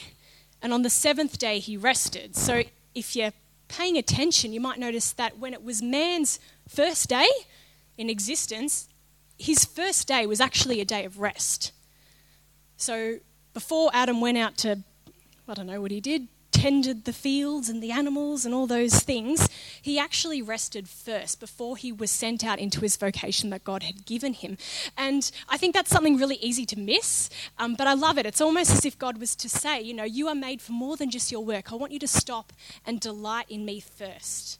and 0.63 0.73
on 0.73 0.83
the 0.83 0.91
seventh 0.91 1.39
day 1.39 1.59
he 1.59 1.77
rested. 1.77 2.37
So 2.37 2.63
if 2.95 3.17
you're 3.17 3.33
paying 3.69 3.97
attention, 3.97 4.53
you 4.53 4.61
might 4.61 4.79
notice 4.79 5.13
that 5.13 5.39
when 5.39 5.55
it 5.55 5.65
was 5.65 5.81
man's 5.81 6.39
first 6.69 7.09
day 7.09 7.29
in 7.97 8.11
existence, 8.11 8.89
his 9.39 9.65
first 9.65 10.07
day 10.07 10.27
was 10.27 10.41
actually 10.41 10.81
a 10.81 10.85
day 10.85 11.05
of 11.05 11.19
rest. 11.19 11.73
So 12.77 13.19
before 13.55 13.91
Adam 13.95 14.21
went 14.21 14.39
out 14.39 14.57
to, 14.59 14.81
I 15.49 15.55
don't 15.55 15.67
know 15.67 15.81
what 15.81 15.91
he 15.91 16.01
did, 16.01 16.29
tended 16.61 17.05
the 17.07 17.13
fields 17.13 17.71
and 17.71 17.83
the 17.83 17.91
animals 17.91 18.45
and 18.45 18.55
all 18.55 18.67
those 18.67 19.01
things, 19.01 19.49
he 19.81 19.99
actually 19.99 20.43
rested 20.43 20.87
first 20.87 21.41
before 21.41 21.79
he 21.79 21.91
was 21.91 22.11
sent 22.11 22.45
out 22.45 22.59
into 22.59 22.81
his 22.81 22.99
vocation 22.99 23.49
that 23.49 23.65
God 23.65 23.83
had 23.83 24.05
given 24.05 24.35
him. 24.35 24.59
And 24.95 25.31
I 25.49 25.57
think 25.57 25.75
that's 25.75 25.89
something 25.89 26.19
really 26.19 26.37
easy 26.37 26.67
to 26.67 26.79
miss, 26.79 27.31
um, 27.59 27.77
but 27.77 27.87
I 27.87 27.95
love 27.95 28.19
it. 28.19 28.27
It's 28.27 28.43
almost 28.43 28.73
as 28.73 28.85
if 28.85 28.99
God 28.99 29.17
was 29.17 29.35
to 29.37 29.49
say, 29.49 29.81
you 29.81 29.95
know, 29.95 30.05
you 30.05 30.29
are 30.29 30.35
made 30.35 30.61
for 30.61 30.73
more 30.73 30.99
than 30.99 31.11
just 31.11 31.33
your 31.33 31.43
work. 31.43 31.73
I 31.73 31.77
want 31.77 31.93
you 31.93 31.99
to 32.01 32.09
stop 32.09 32.53
and 32.85 33.01
delight 33.01 33.47
in 33.49 33.65
me 33.65 33.81
first. 33.81 34.59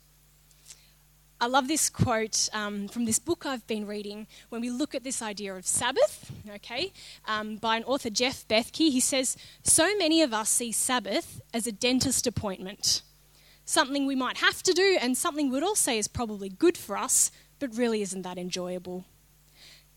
I 1.41 1.47
love 1.47 1.67
this 1.67 1.89
quote 1.89 2.49
um, 2.53 2.87
from 2.87 3.05
this 3.05 3.17
book 3.17 3.47
I've 3.47 3.65
been 3.65 3.87
reading 3.87 4.27
when 4.49 4.61
we 4.61 4.69
look 4.69 4.93
at 4.93 5.03
this 5.03 5.23
idea 5.23 5.55
of 5.55 5.65
Sabbath, 5.65 6.31
okay, 6.47 6.93
um, 7.25 7.55
by 7.55 7.77
an 7.77 7.83
author, 7.85 8.11
Jeff 8.11 8.47
Bethke. 8.47 8.91
He 8.91 8.99
says, 8.99 9.35
So 9.63 9.97
many 9.97 10.21
of 10.21 10.35
us 10.35 10.49
see 10.49 10.71
Sabbath 10.71 11.41
as 11.51 11.65
a 11.65 11.71
dentist 11.71 12.27
appointment, 12.27 13.01
something 13.65 14.05
we 14.05 14.15
might 14.15 14.37
have 14.37 14.61
to 14.61 14.71
do, 14.71 14.99
and 15.01 15.17
something 15.17 15.49
we'd 15.49 15.63
all 15.63 15.73
say 15.73 15.97
is 15.97 16.07
probably 16.07 16.47
good 16.47 16.77
for 16.77 16.95
us, 16.95 17.31
but 17.57 17.75
really 17.75 18.03
isn't 18.03 18.21
that 18.21 18.37
enjoyable. 18.37 19.05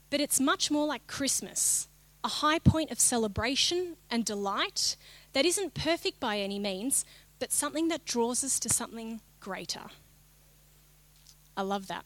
But 0.09 0.23
it's 0.23 0.41
much 0.41 0.71
more 0.71 0.87
like 0.87 1.07
Christmas, 1.07 1.89
a 2.25 2.29
high 2.29 2.59
point 2.59 2.91
of 2.91 2.99
celebration 2.99 3.97
and 4.11 4.25
delight 4.25 4.97
that 5.35 5.45
isn't 5.45 5.75
perfect 5.75 6.21
by 6.21 6.39
any 6.39 6.59
means, 6.59 7.05
but 7.39 7.53
something 7.53 7.89
that 7.89 8.07
draws 8.07 8.43
us 8.43 8.59
to 8.61 8.71
something 8.71 9.21
greater. 9.41 9.91
I 11.57 11.63
love 11.63 11.87
that. 11.89 12.05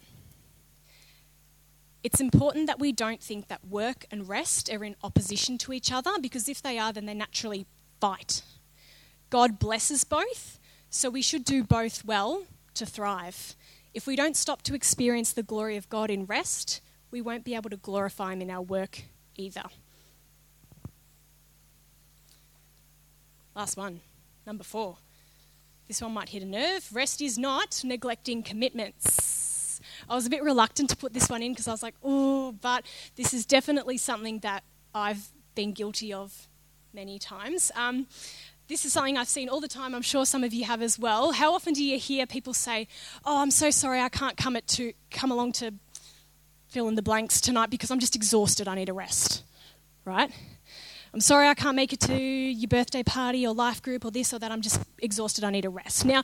It's 2.03 2.21
important 2.21 2.67
that 2.69 2.79
we 2.79 2.93
don't 2.93 3.23
think 3.23 3.49
that 3.49 3.67
work 3.67 4.07
and 4.11 4.29
rest 4.29 4.73
are 4.73 4.85
in 4.85 4.95
opposition 5.03 5.59
to 5.59 5.73
each 5.73 5.91
other 5.93 6.13
because 6.21 6.49
if 6.49 6.63
they 6.63 6.79
are, 6.79 6.93
then 6.93 7.07
they 7.07 7.15
naturally 7.15 7.67
fight. 8.01 8.43
God 9.31 9.59
blesses 9.59 10.05
both, 10.05 10.59
so 10.91 11.11
we 11.11 11.23
should 11.23 11.45
do 11.45 11.65
both 11.65 12.05
well 12.05 12.45
to 12.75 12.87
thrive. 12.87 13.57
If 13.93 14.07
we 14.07 14.17
don't 14.17 14.37
stop 14.37 14.63
to 14.63 14.75
experience 14.75 15.33
the 15.33 15.43
glory 15.43 15.77
of 15.77 15.89
God 15.89 16.11
in 16.11 16.25
rest, 16.25 16.81
we 17.11 17.21
won't 17.21 17.45
be 17.45 17.55
able 17.55 17.71
to 17.71 17.77
glorify 17.77 18.33
Him 18.33 18.43
in 18.43 18.51
our 18.51 18.63
work 18.63 19.03
either. 19.37 19.65
Last 23.55 23.77
one, 23.77 24.01
number 24.47 24.63
four. 24.63 24.99
This 25.89 26.03
one 26.03 26.13
might 26.13 26.29
hit 26.29 26.43
a 26.43 26.47
nerve. 26.47 26.87
Rest 26.93 27.23
is 27.23 27.39
not 27.39 27.81
neglecting 27.83 28.43
commitments. 28.43 29.81
I 30.09 30.15
was 30.15 30.27
a 30.27 30.31
bit 30.31 30.43
reluctant 30.43 30.91
to 30.91 30.97
put 30.97 31.15
this 31.15 31.29
one 31.31 31.43
in 31.43 31.53
because 31.53 31.67
I 31.67 31.71
was 31.73 31.83
like, 31.83 31.95
oh, 32.05 32.53
but 32.53 32.85
this 33.17 33.33
is 33.33 33.47
definitely 33.47 33.97
something 33.97 34.41
that 34.41 34.65
I've 34.95 35.29
been 35.55 35.73
guilty 35.73 36.13
of 36.13 36.47
many 36.93 37.19
times. 37.19 37.73
Um, 37.75 38.07
this 38.69 38.85
is 38.85 38.93
something 38.93 39.17
I've 39.17 39.29
seen 39.29 39.49
all 39.49 39.61
the 39.61 39.69
time. 39.69 39.95
I'm 39.95 40.03
sure 40.03 40.27
some 40.27 40.45
of 40.45 40.53
you 40.53 40.65
have 40.65 40.83
as 40.83 40.99
well. 40.99 41.33
How 41.33 41.55
often 41.55 41.73
do 41.73 41.83
you 41.83 41.99
hear 41.99 42.27
people 42.27 42.53
say, 42.53 42.87
"Oh, 43.25 43.41
I'm 43.41 43.51
so 43.51 43.71
sorry, 43.71 44.01
I 44.01 44.11
can't 44.11 44.37
come 44.37 44.57
at 44.57 44.67
to 44.69 44.93
come 45.11 45.33
along 45.33 45.53
to 45.53 45.73
fill 46.69 46.89
in 46.89 46.95
the 46.95 47.03
blanks 47.03 47.41
tonight 47.41 47.71
because 47.71 47.91
I'm 47.91 47.99
just 47.99 48.15
exhausted. 48.15 48.69
I 48.69 48.75
need 48.75 48.91
a 48.91 48.93
rest." 48.93 49.43
Right? 50.05 50.31
I'm 51.13 51.21
sorry 51.21 51.49
I 51.49 51.55
can't 51.55 51.77
make 51.77 51.93
it 51.93 52.01
to 52.01 52.15
your 52.15 52.69
birthday 52.69 53.03
party 53.03 53.47
or 53.47 53.55
life 53.55 53.83
group 53.83 54.05
or 54.05 54.11
this 54.11 54.33
or 54.33 54.39
that. 54.39 54.53
I'm 54.53 54.61
just 54.61 54.81
exhausted. 54.99 55.45
I 55.45 55.51
need 55.51 55.65
a 55.65 55.71
rest. 55.71 56.05
Now, 56.05 56.23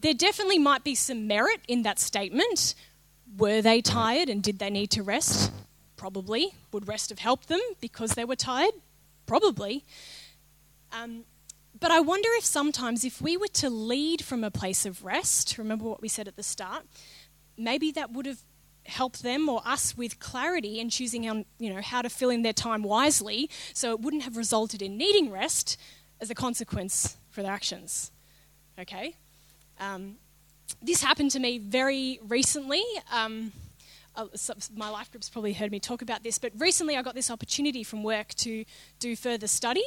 there 0.00 0.14
definitely 0.14 0.58
might 0.58 0.84
be 0.84 0.94
some 0.94 1.26
merit 1.26 1.60
in 1.68 1.82
that 1.82 1.98
statement. 1.98 2.74
Were 3.36 3.60
they 3.60 3.80
tired 3.80 4.28
and 4.28 4.42
did 4.42 4.58
they 4.58 4.70
need 4.70 4.90
to 4.92 5.02
rest? 5.02 5.52
Probably. 5.96 6.54
Would 6.72 6.88
rest 6.88 7.10
have 7.10 7.18
helped 7.18 7.48
them 7.48 7.60
because 7.80 8.12
they 8.12 8.24
were 8.24 8.36
tired? 8.36 8.72
Probably. 9.26 9.84
Um, 10.92 11.24
but 11.78 11.90
I 11.90 12.00
wonder 12.00 12.28
if 12.34 12.44
sometimes, 12.44 13.04
if 13.04 13.20
we 13.20 13.36
were 13.36 13.48
to 13.48 13.68
lead 13.68 14.24
from 14.24 14.44
a 14.44 14.50
place 14.50 14.86
of 14.86 15.04
rest, 15.04 15.58
remember 15.58 15.84
what 15.84 16.00
we 16.00 16.08
said 16.08 16.28
at 16.28 16.36
the 16.36 16.42
start, 16.42 16.84
maybe 17.58 17.90
that 17.92 18.12
would 18.12 18.26
have 18.26 18.40
helped 18.88 19.22
them 19.22 19.48
or 19.48 19.60
us 19.64 19.96
with 19.96 20.18
clarity 20.18 20.80
in 20.80 20.90
choosing 20.90 21.24
you 21.58 21.72
know, 21.72 21.80
how 21.80 22.02
to 22.02 22.08
fill 22.08 22.30
in 22.30 22.42
their 22.42 22.52
time 22.52 22.82
wisely 22.82 23.50
so 23.72 23.90
it 23.90 24.00
wouldn't 24.00 24.22
have 24.22 24.36
resulted 24.36 24.82
in 24.82 24.96
needing 24.96 25.30
rest 25.30 25.76
as 26.20 26.30
a 26.30 26.34
consequence 26.34 27.16
for 27.30 27.42
their 27.42 27.52
actions. 27.52 28.10
Okay? 28.78 29.16
Um, 29.78 30.16
this 30.82 31.02
happened 31.02 31.30
to 31.32 31.38
me 31.38 31.58
very 31.58 32.18
recently. 32.26 32.82
Um, 33.12 33.52
my 34.74 34.88
life 34.88 35.10
group's 35.10 35.28
probably 35.28 35.52
heard 35.52 35.70
me 35.70 35.78
talk 35.78 36.02
about 36.02 36.22
this, 36.22 36.38
but 36.38 36.52
recently 36.56 36.96
I 36.96 37.02
got 37.02 37.14
this 37.14 37.30
opportunity 37.30 37.82
from 37.82 38.02
work 38.02 38.28
to 38.36 38.64
do 38.98 39.14
further 39.16 39.46
study. 39.46 39.84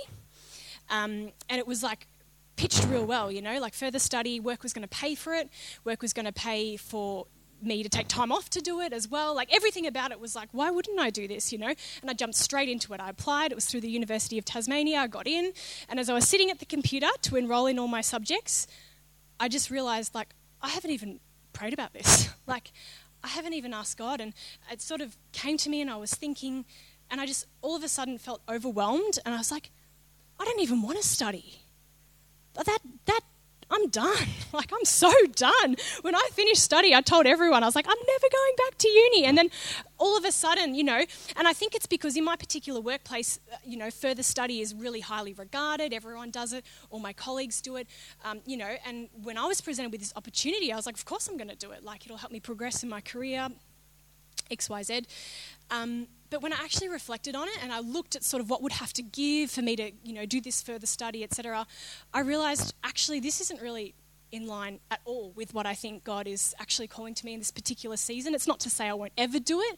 Um, 0.89 1.31
and 1.49 1.59
it 1.59 1.67
was 1.67 1.83
like 1.83 2.07
pitched 2.55 2.85
real 2.85 3.05
well, 3.05 3.31
you 3.31 3.41
know, 3.41 3.59
like 3.59 3.73
further 3.73 3.99
study, 3.99 4.39
work 4.39 4.63
was 4.63 4.73
going 4.73 4.87
to 4.87 4.95
pay 4.95 5.15
for 5.15 5.33
it, 5.33 5.49
work 5.83 6.01
was 6.01 6.13
going 6.13 6.25
to 6.25 6.33
pay 6.33 6.77
for 6.77 7.25
me 7.63 7.83
to 7.83 7.89
take 7.89 8.07
time 8.07 8.31
off 8.31 8.49
to 8.51 8.61
do 8.61 8.81
it 8.81 8.93
as 8.93 9.07
well. 9.07 9.35
Like 9.35 9.53
everything 9.53 9.87
about 9.87 10.11
it 10.11 10.19
was 10.19 10.35
like, 10.35 10.49
why 10.51 10.71
wouldn't 10.71 10.99
I 10.99 11.09
do 11.09 11.27
this, 11.27 11.51
you 11.51 11.57
know? 11.57 11.73
And 12.01 12.09
I 12.09 12.13
jumped 12.13 12.35
straight 12.35 12.69
into 12.69 12.93
it. 12.93 12.99
I 12.99 13.09
applied. 13.09 13.51
It 13.51 13.55
was 13.55 13.65
through 13.65 13.81
the 13.81 13.89
University 13.89 14.37
of 14.37 14.45
Tasmania. 14.45 14.99
I 14.99 15.07
got 15.07 15.27
in. 15.27 15.53
And 15.87 15.99
as 15.99 16.09
I 16.09 16.13
was 16.13 16.27
sitting 16.27 16.49
at 16.51 16.59
the 16.59 16.65
computer 16.65 17.07
to 17.23 17.35
enroll 17.35 17.67
in 17.67 17.79
all 17.79 17.87
my 17.87 18.01
subjects, 18.01 18.67
I 19.39 19.47
just 19.47 19.71
realized, 19.71 20.13
like, 20.13 20.29
I 20.61 20.69
haven't 20.69 20.91
even 20.91 21.19
prayed 21.53 21.73
about 21.73 21.93
this. 21.93 22.29
like, 22.47 22.71
I 23.23 23.27
haven't 23.27 23.53
even 23.53 23.73
asked 23.73 23.97
God. 23.97 24.21
And 24.21 24.33
it 24.71 24.81
sort 24.81 25.01
of 25.01 25.17
came 25.31 25.57
to 25.57 25.69
me, 25.69 25.81
and 25.81 25.89
I 25.89 25.97
was 25.97 26.13
thinking, 26.13 26.65
and 27.09 27.19
I 27.21 27.25
just 27.25 27.45
all 27.61 27.75
of 27.75 27.83
a 27.83 27.87
sudden 27.87 28.17
felt 28.17 28.41
overwhelmed. 28.49 29.19
And 29.25 29.33
I 29.33 29.37
was 29.37 29.51
like, 29.51 29.71
I 30.39 30.45
don't 30.45 30.59
even 30.61 30.81
want 30.81 30.97
to 30.97 31.03
study. 31.03 31.61
That, 32.55 32.79
that 33.05 33.21
I'm 33.69 33.87
done. 33.89 34.27
Like, 34.51 34.71
I'm 34.73 34.83
so 34.83 35.13
done. 35.35 35.75
When 36.01 36.15
I 36.15 36.27
finished 36.33 36.63
study, 36.63 36.95
I 36.95 37.01
told 37.01 37.27
everyone, 37.27 37.61
I 37.61 37.67
was 37.67 37.75
like, 37.75 37.85
I'm 37.87 37.93
never 38.07 38.27
going 38.31 38.53
back 38.57 38.79
to 38.79 38.89
uni. 38.89 39.25
And 39.25 39.37
then 39.37 39.51
all 39.99 40.17
of 40.17 40.25
a 40.25 40.31
sudden, 40.31 40.73
you 40.73 40.83
know, 40.83 41.05
and 41.35 41.47
I 41.47 41.53
think 41.53 41.75
it's 41.75 41.85
because 41.85 42.17
in 42.17 42.23
my 42.23 42.35
particular 42.35 42.81
workplace, 42.81 43.39
uh, 43.53 43.57
you 43.63 43.77
know, 43.77 43.91
further 43.91 44.23
study 44.23 44.59
is 44.61 44.73
really 44.73 45.01
highly 45.01 45.33
regarded. 45.33 45.93
Everyone 45.93 46.31
does 46.31 46.51
it, 46.51 46.65
all 46.89 46.99
my 46.99 47.13
colleagues 47.13 47.61
do 47.61 47.75
it, 47.75 47.87
um, 48.25 48.41
you 48.47 48.57
know. 48.57 48.75
And 48.87 49.07
when 49.21 49.37
I 49.37 49.45
was 49.45 49.61
presented 49.61 49.91
with 49.91 50.01
this 50.01 50.13
opportunity, 50.15 50.73
I 50.73 50.75
was 50.75 50.87
like, 50.87 50.95
of 50.95 51.05
course 51.05 51.27
I'm 51.27 51.37
going 51.37 51.49
to 51.49 51.55
do 51.55 51.69
it. 51.69 51.83
Like, 51.83 52.05
it'll 52.05 52.17
help 52.17 52.31
me 52.31 52.39
progress 52.39 52.81
in 52.81 52.89
my 52.89 53.01
career, 53.01 53.49
XYZ. 54.49 55.05
Um, 55.71 56.07
but 56.29 56.41
when 56.41 56.53
I 56.53 56.57
actually 56.57 56.89
reflected 56.89 57.35
on 57.35 57.47
it 57.47 57.57
and 57.61 57.71
I 57.71 57.79
looked 57.79 58.15
at 58.15 58.23
sort 58.23 58.41
of 58.41 58.49
what 58.49 58.61
would 58.61 58.73
have 58.73 58.93
to 58.93 59.01
give 59.01 59.49
for 59.49 59.61
me 59.61 59.75
to, 59.75 59.91
you 60.03 60.13
know, 60.13 60.25
do 60.25 60.39
this 60.39 60.61
further 60.61 60.85
study, 60.85 61.23
etc., 61.23 61.65
I 62.13 62.21
realized 62.21 62.75
actually 62.83 63.19
this 63.19 63.41
isn't 63.41 63.61
really 63.61 63.95
in 64.31 64.47
line 64.47 64.79
at 64.91 64.99
all 65.05 65.31
with 65.35 65.53
what 65.53 65.65
I 65.65 65.73
think 65.73 66.03
God 66.03 66.27
is 66.27 66.53
actually 66.59 66.87
calling 66.87 67.13
to 67.15 67.25
me 67.25 67.33
in 67.33 67.39
this 67.39 67.51
particular 67.51 67.97
season. 67.97 68.35
It's 68.35 68.47
not 68.47 68.59
to 68.61 68.69
say 68.69 68.87
I 68.87 68.93
won't 68.93 69.13
ever 69.17 69.39
do 69.39 69.59
it. 69.61 69.77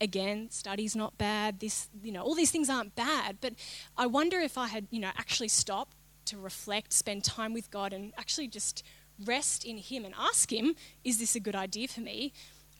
Again, 0.00 0.48
study's 0.50 0.96
not 0.96 1.18
bad. 1.18 1.60
This, 1.60 1.88
you 2.02 2.12
know, 2.12 2.22
all 2.22 2.34
these 2.34 2.50
things 2.50 2.70
aren't 2.70 2.94
bad. 2.94 3.38
But 3.40 3.54
I 3.96 4.06
wonder 4.06 4.40
if 4.40 4.56
I 4.56 4.68
had, 4.68 4.86
you 4.90 5.00
know, 5.00 5.10
actually 5.18 5.48
stopped 5.48 5.94
to 6.26 6.38
reflect, 6.38 6.92
spend 6.92 7.24
time 7.24 7.52
with 7.52 7.70
God, 7.70 7.92
and 7.92 8.12
actually 8.16 8.48
just 8.48 8.82
rest 9.24 9.64
in 9.64 9.76
Him 9.76 10.04
and 10.04 10.14
ask 10.18 10.50
Him, 10.50 10.74
is 11.04 11.18
this 11.18 11.34
a 11.34 11.40
good 11.40 11.54
idea 11.54 11.88
for 11.88 12.00
me? 12.00 12.32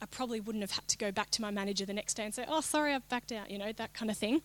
I 0.02 0.06
probably 0.06 0.40
wouldn't 0.40 0.62
have 0.62 0.72
had 0.72 0.88
to 0.88 0.98
go 0.98 1.12
back 1.12 1.30
to 1.30 1.42
my 1.42 1.52
manager 1.52 1.86
the 1.86 1.92
next 1.92 2.14
day 2.14 2.24
and 2.24 2.34
say, 2.34 2.44
oh, 2.48 2.60
sorry, 2.60 2.92
I've 2.92 3.08
backed 3.08 3.30
out, 3.30 3.52
you 3.52 3.56
know, 3.56 3.70
that 3.72 3.94
kind 3.94 4.10
of 4.10 4.18
thing, 4.18 4.42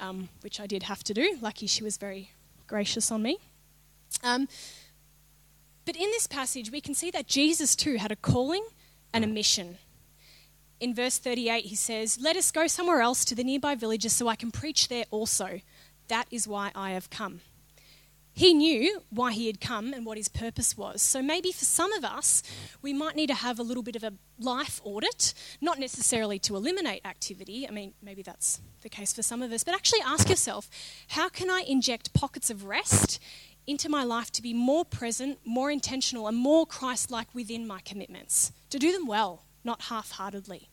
um, 0.00 0.28
which 0.40 0.58
I 0.58 0.66
did 0.66 0.82
have 0.82 1.04
to 1.04 1.14
do. 1.14 1.38
Lucky 1.40 1.68
she 1.68 1.84
was 1.84 1.96
very 1.96 2.32
gracious 2.66 3.12
on 3.12 3.22
me. 3.22 3.38
Um, 4.24 4.48
but 5.86 5.94
in 5.94 6.10
this 6.10 6.26
passage, 6.26 6.72
we 6.72 6.80
can 6.80 6.94
see 6.94 7.12
that 7.12 7.28
Jesus 7.28 7.76
too 7.76 7.96
had 7.96 8.10
a 8.10 8.16
calling 8.16 8.66
and 9.12 9.22
a 9.22 9.28
mission. 9.28 9.78
In 10.80 10.94
verse 10.94 11.16
38, 11.18 11.66
he 11.66 11.76
says, 11.76 12.18
Let 12.20 12.36
us 12.36 12.50
go 12.50 12.66
somewhere 12.66 13.00
else 13.00 13.24
to 13.26 13.36
the 13.36 13.44
nearby 13.44 13.76
villages 13.76 14.14
so 14.14 14.26
I 14.26 14.34
can 14.34 14.50
preach 14.50 14.88
there 14.88 15.04
also. 15.12 15.60
That 16.08 16.26
is 16.32 16.48
why 16.48 16.72
I 16.74 16.90
have 16.90 17.08
come. 17.08 17.40
He 18.38 18.54
knew 18.54 19.02
why 19.10 19.32
he 19.32 19.48
had 19.48 19.60
come 19.60 19.92
and 19.92 20.06
what 20.06 20.16
his 20.16 20.28
purpose 20.28 20.76
was. 20.76 21.02
So 21.02 21.20
maybe 21.20 21.50
for 21.50 21.64
some 21.64 21.92
of 21.92 22.04
us, 22.04 22.44
we 22.80 22.92
might 22.92 23.16
need 23.16 23.26
to 23.26 23.34
have 23.34 23.58
a 23.58 23.64
little 23.64 23.82
bit 23.82 23.96
of 23.96 24.04
a 24.04 24.12
life 24.38 24.80
audit, 24.84 25.34
not 25.60 25.80
necessarily 25.80 26.38
to 26.38 26.54
eliminate 26.54 27.04
activity. 27.04 27.66
I 27.66 27.72
mean, 27.72 27.94
maybe 28.00 28.22
that's 28.22 28.60
the 28.82 28.88
case 28.88 29.12
for 29.12 29.24
some 29.24 29.42
of 29.42 29.50
us, 29.50 29.64
but 29.64 29.74
actually 29.74 30.02
ask 30.06 30.28
yourself 30.28 30.70
how 31.08 31.28
can 31.28 31.50
I 31.50 31.64
inject 31.66 32.14
pockets 32.14 32.48
of 32.48 32.64
rest 32.64 33.18
into 33.66 33.88
my 33.88 34.04
life 34.04 34.30
to 34.30 34.40
be 34.40 34.54
more 34.54 34.84
present, 34.84 35.40
more 35.44 35.68
intentional, 35.68 36.28
and 36.28 36.36
more 36.36 36.64
Christ 36.64 37.10
like 37.10 37.34
within 37.34 37.66
my 37.66 37.80
commitments? 37.80 38.52
To 38.70 38.78
do 38.78 38.92
them 38.92 39.08
well, 39.08 39.46
not 39.64 39.82
half 39.82 40.12
heartedly. 40.12 40.68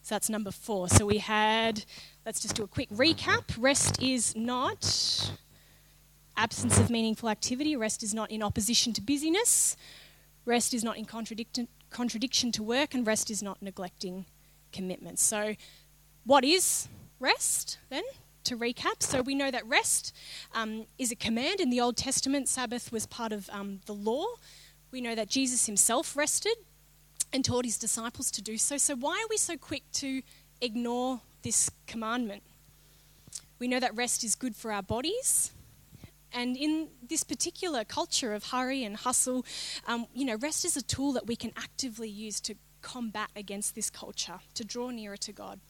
So 0.00 0.14
that's 0.14 0.30
number 0.30 0.50
four. 0.50 0.88
So 0.88 1.04
we 1.06 1.18
had, 1.18 1.84
let's 2.26 2.40
just 2.40 2.56
do 2.56 2.64
a 2.64 2.66
quick 2.66 2.88
recap. 2.90 3.44
Rest 3.56 4.02
is 4.02 4.34
not 4.34 5.30
absence 6.36 6.78
of 6.78 6.90
meaningful 6.90 7.28
activity. 7.28 7.76
Rest 7.76 8.02
is 8.02 8.14
not 8.14 8.30
in 8.30 8.42
opposition 8.42 8.92
to 8.94 9.00
busyness. 9.00 9.76
Rest 10.44 10.74
is 10.74 10.82
not 10.82 10.96
in 10.96 11.04
contradiction 11.04 12.52
to 12.52 12.62
work. 12.62 12.94
And 12.94 13.06
rest 13.06 13.30
is 13.30 13.42
not 13.42 13.62
neglecting 13.62 14.26
commitments. 14.72 15.22
So, 15.22 15.54
what 16.24 16.44
is 16.44 16.88
rest 17.20 17.78
then? 17.90 18.02
To 18.44 18.56
recap, 18.56 19.04
so 19.04 19.22
we 19.22 19.36
know 19.36 19.52
that 19.52 19.64
rest 19.68 20.12
um, 20.52 20.86
is 20.98 21.12
a 21.12 21.16
command. 21.16 21.60
In 21.60 21.70
the 21.70 21.80
Old 21.80 21.96
Testament, 21.96 22.48
Sabbath 22.48 22.90
was 22.90 23.06
part 23.06 23.30
of 23.30 23.48
um, 23.50 23.80
the 23.86 23.94
law. 23.94 24.26
We 24.90 25.00
know 25.00 25.14
that 25.14 25.28
Jesus 25.28 25.66
himself 25.66 26.16
rested 26.16 26.56
and 27.32 27.44
taught 27.44 27.64
his 27.64 27.78
disciples 27.78 28.32
to 28.32 28.42
do 28.42 28.58
so. 28.58 28.78
So, 28.78 28.96
why 28.96 29.12
are 29.12 29.28
we 29.30 29.36
so 29.36 29.56
quick 29.56 29.84
to 29.94 30.22
ignore 30.60 31.20
this 31.42 31.70
commandment? 31.86 32.42
We 33.60 33.68
know 33.68 33.78
that 33.78 33.94
rest 33.94 34.24
is 34.24 34.34
good 34.34 34.56
for 34.56 34.72
our 34.72 34.82
bodies. 34.82 35.52
And 36.34 36.56
in 36.56 36.88
this 37.06 37.24
particular 37.24 37.84
culture 37.84 38.32
of 38.32 38.44
hurry 38.46 38.84
and 38.84 38.96
hustle, 38.96 39.44
um, 39.86 40.06
you 40.14 40.24
know, 40.24 40.36
rest 40.36 40.64
is 40.64 40.76
a 40.76 40.82
tool 40.82 41.12
that 41.12 41.26
we 41.26 41.36
can 41.36 41.52
actively 41.56 42.08
use 42.08 42.40
to 42.42 42.54
combat 42.80 43.30
against 43.36 43.74
this 43.74 43.90
culture, 43.90 44.40
to 44.54 44.64
draw 44.64 44.90
nearer 44.90 45.16
to 45.18 45.32
God. 45.32 45.60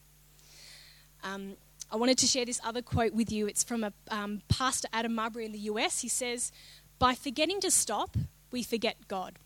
Um, 1.22 1.56
I 1.90 1.96
wanted 1.96 2.18
to 2.18 2.26
share 2.26 2.44
this 2.44 2.60
other 2.64 2.82
quote 2.82 3.12
with 3.12 3.30
you. 3.30 3.46
It's 3.46 3.62
from 3.62 3.84
a 3.84 3.92
um, 4.10 4.42
pastor 4.48 4.88
Adam 4.92 5.14
Mabry 5.14 5.44
in 5.44 5.52
the 5.52 5.58
US. 5.70 6.00
He 6.00 6.08
says, 6.08 6.50
"By 6.98 7.14
forgetting 7.14 7.60
to 7.60 7.70
stop, 7.70 8.16
we 8.50 8.62
forget 8.62 9.08
God." 9.08 9.38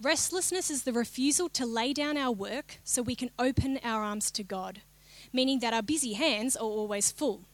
Restlessness 0.00 0.70
is 0.70 0.82
the 0.82 0.92
refusal 0.92 1.48
to 1.50 1.64
lay 1.64 1.92
down 1.92 2.16
our 2.16 2.32
work 2.32 2.80
so 2.84 3.00
we 3.00 3.14
can 3.14 3.30
open 3.38 3.78
our 3.82 4.02
arms 4.02 4.30
to 4.32 4.42
God, 4.42 4.82
meaning 5.32 5.60
that 5.60 5.72
our 5.72 5.82
busy 5.82 6.14
hands 6.14 6.56
are 6.56 6.64
always 6.64 7.10
full. 7.10 7.44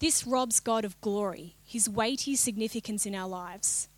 This 0.00 0.26
robs 0.26 0.60
God 0.60 0.84
of 0.84 1.00
glory, 1.00 1.56
his 1.64 1.88
weighty 1.88 2.36
significance 2.36 3.04
in 3.04 3.14
our 3.14 3.28
lives. 3.28 3.88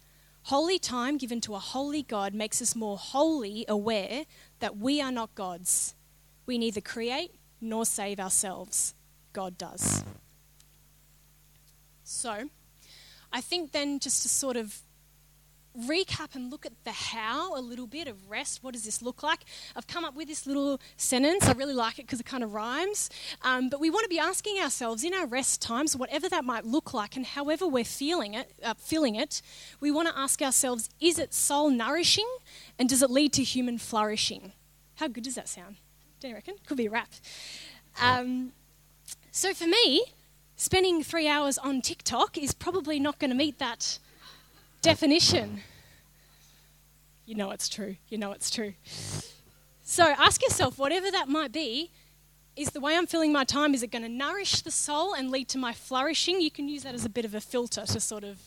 Holy 0.45 0.79
time 0.79 1.19
given 1.19 1.41
to 1.43 1.55
a 1.55 1.59
holy 1.59 2.03
God 2.03 2.33
makes 2.33 2.63
us 2.63 2.75
more 2.75 2.97
wholly 2.97 3.67
aware 3.69 4.25
that 4.61 4.79
we 4.79 5.01
are 5.03 5.13
not 5.13 5.35
gods. 5.35 5.95
We 6.47 6.57
neither 6.57 6.81
create 6.81 7.35
nor 7.61 7.85
save 7.85 8.19
ourselves. 8.19 8.95
God 9.35 9.59
does. 9.59 10.03
So, 12.03 12.49
I 13.33 13.41
think 13.41 13.73
then 13.73 13.99
just 13.99 14.23
to 14.23 14.29
sort 14.29 14.57
of 14.57 14.81
recap 15.79 16.35
and 16.35 16.51
look 16.51 16.67
at 16.67 16.73
the 16.85 16.93
how 16.93 17.57
a 17.57 17.61
little 17.61 17.87
bit 17.87 18.09
of 18.09 18.31
rest. 18.31 18.63
What 18.63 18.75
does 18.75 18.85
this 18.85 19.03
look 19.03 19.23
like? 19.23 19.41
I've 19.77 19.87
come 19.87 20.05
up 20.05 20.15
with 20.15 20.29
this 20.29 20.47
little 20.47 20.81
sentence. 20.97 21.47
I 21.47 21.53
really 21.53 21.75
like 21.75 21.99
it 21.99 22.07
because 22.07 22.21
it 22.21 22.27
kind 22.27 22.43
of 22.43 22.53
rhymes. 22.55 23.11
Um, 23.43 23.69
but 23.69 23.81
we 23.81 23.91
want 23.91 24.05
to 24.05 24.09
be 24.09 24.19
asking 24.19 24.59
ourselves 24.59 25.05
in 25.05 25.15
our 25.15 25.27
rest 25.27 25.63
times, 25.63 25.97
whatever 25.97 26.29
that 26.29 26.45
might 26.45 26.65
look 26.65 26.93
like, 26.93 27.17
and 27.17 27.25
however 27.25 27.67
we're 27.67 27.85
feeling 27.85 28.35
it, 28.35 28.53
uh, 28.63 28.75
feeling 28.79 29.15
it, 29.15 29.43
we 29.81 29.91
want 29.91 30.09
to 30.09 30.19
ask 30.19 30.43
ourselves: 30.43 30.91
Is 31.01 31.19
it 31.19 31.33
soul 31.33 31.71
nourishing, 31.71 32.29
and 32.79 32.89
does 32.89 33.03
it 33.03 33.11
lead 33.11 33.33
to 33.35 33.43
human 33.43 33.79
flourishing? 33.79 34.53
How 34.97 35.09
good 35.09 35.25
does 35.25 35.35
that 35.37 35.49
sound? 35.49 35.77
Do 36.21 36.29
you 36.29 36.35
reckon? 36.35 36.55
Could 36.67 36.77
be 36.77 36.87
a 36.87 36.91
rap. 36.91 37.09
Um, 38.01 38.53
so 39.31 39.55
for 39.55 39.67
me, 39.67 40.05
spending 40.57 41.03
three 41.03 41.27
hours 41.27 41.57
on 41.57 41.81
TikTok 41.81 42.37
is 42.37 42.53
probably 42.53 43.01
not 43.01 43.19
going 43.19 43.31
to 43.31 43.37
meet 43.37 43.59
that 43.59 43.99
definition. 44.83 45.61
You 47.27 47.35
know 47.35 47.51
it's 47.51 47.69
true. 47.69 47.97
You 48.09 48.19
know 48.19 48.33
it's 48.33 48.51
true. 48.51 48.75
So 49.83 50.05
ask 50.05 50.43
yourself, 50.43 50.79
whatever 50.79 51.11
that 51.11 51.29
might 51.29 51.53
be, 51.53 51.91
is 52.57 52.71
the 52.71 52.81
way 52.81 52.97
I'm 52.97 53.07
filling 53.07 53.33
my 53.33 53.45
time, 53.45 53.75
is 53.75 53.83
it 53.83 53.91
going 53.91 54.03
to 54.03 54.09
nourish 54.09 54.63
the 54.63 54.71
soul 54.71 55.15
and 55.15 55.31
lead 55.31 55.49
to 55.49 55.59
my 55.59 55.73
flourishing? 55.73 56.41
You 56.41 56.51
can 56.51 56.69
use 56.69 56.83
that 56.83 56.95
as 56.95 57.05
a 57.05 57.09
bit 57.09 57.25
of 57.25 57.35
a 57.35 57.41
filter 57.41 57.85
to 57.87 58.01
sort 58.01 58.25
of, 58.25 58.41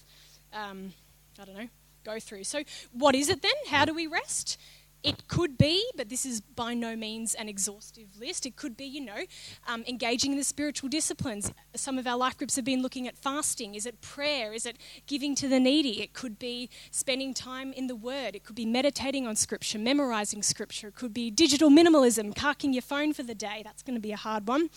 um, 0.54 0.94
I 1.40 1.46
don't 1.46 1.58
know, 1.58 1.70
go 2.04 2.20
through. 2.20 2.44
So, 2.44 2.64
what 2.92 3.16
is 3.16 3.30
it 3.30 3.42
then? 3.42 3.52
How 3.68 3.86
do 3.86 3.94
we 3.94 4.08
rest? 4.08 4.60
It 5.04 5.28
could 5.28 5.58
be, 5.58 5.84
but 5.98 6.08
this 6.08 6.26
is 6.26 6.40
by 6.40 6.74
no 6.74 6.96
means 6.96 7.36
an 7.36 7.50
exhaustive 7.50 8.08
list. 8.18 8.46
It 8.46 8.56
could 8.56 8.78
be, 8.78 8.86
you 8.86 9.02
know, 9.02 9.24
um, 9.68 9.84
engaging 9.86 10.32
in 10.32 10.38
the 10.38 10.46
spiritual 10.46 10.88
disciplines. 10.88 11.52
Some 11.76 11.98
of 11.98 12.08
our 12.08 12.16
life 12.16 12.38
groups 12.38 12.56
have 12.56 12.64
been 12.64 12.82
looking 12.82 13.06
at 13.06 13.18
fasting. 13.18 13.76
Is 13.76 13.86
it 13.86 14.00
prayer? 14.00 14.54
Is 14.54 14.66
it 14.66 14.78
giving 15.06 15.36
to 15.36 15.50
the 15.50 15.60
needy? 15.60 16.02
It 16.02 16.14
could 16.14 16.40
be 16.40 16.70
spending 16.90 17.34
time 17.34 17.74
in 17.74 17.88
the 17.88 17.98
Word. 17.98 18.34
It 18.34 18.46
could 18.46 18.56
be 18.56 18.66
meditating 18.66 19.28
on 19.28 19.36
Scripture, 19.36 19.78
memorizing 19.78 20.42
Scripture. 20.42 20.88
It 20.88 20.96
could 20.96 21.14
be 21.14 21.30
digital 21.30 21.70
minimalism, 21.70 22.34
carking 22.34 22.72
your 22.72 22.82
phone 22.82 23.12
for 23.12 23.24
the 23.24 23.36
day. 23.36 23.62
That's 23.62 23.84
going 23.84 23.96
to 23.96 24.02
be 24.02 24.14
a 24.14 24.18
hard 24.18 24.48
one. 24.48 24.70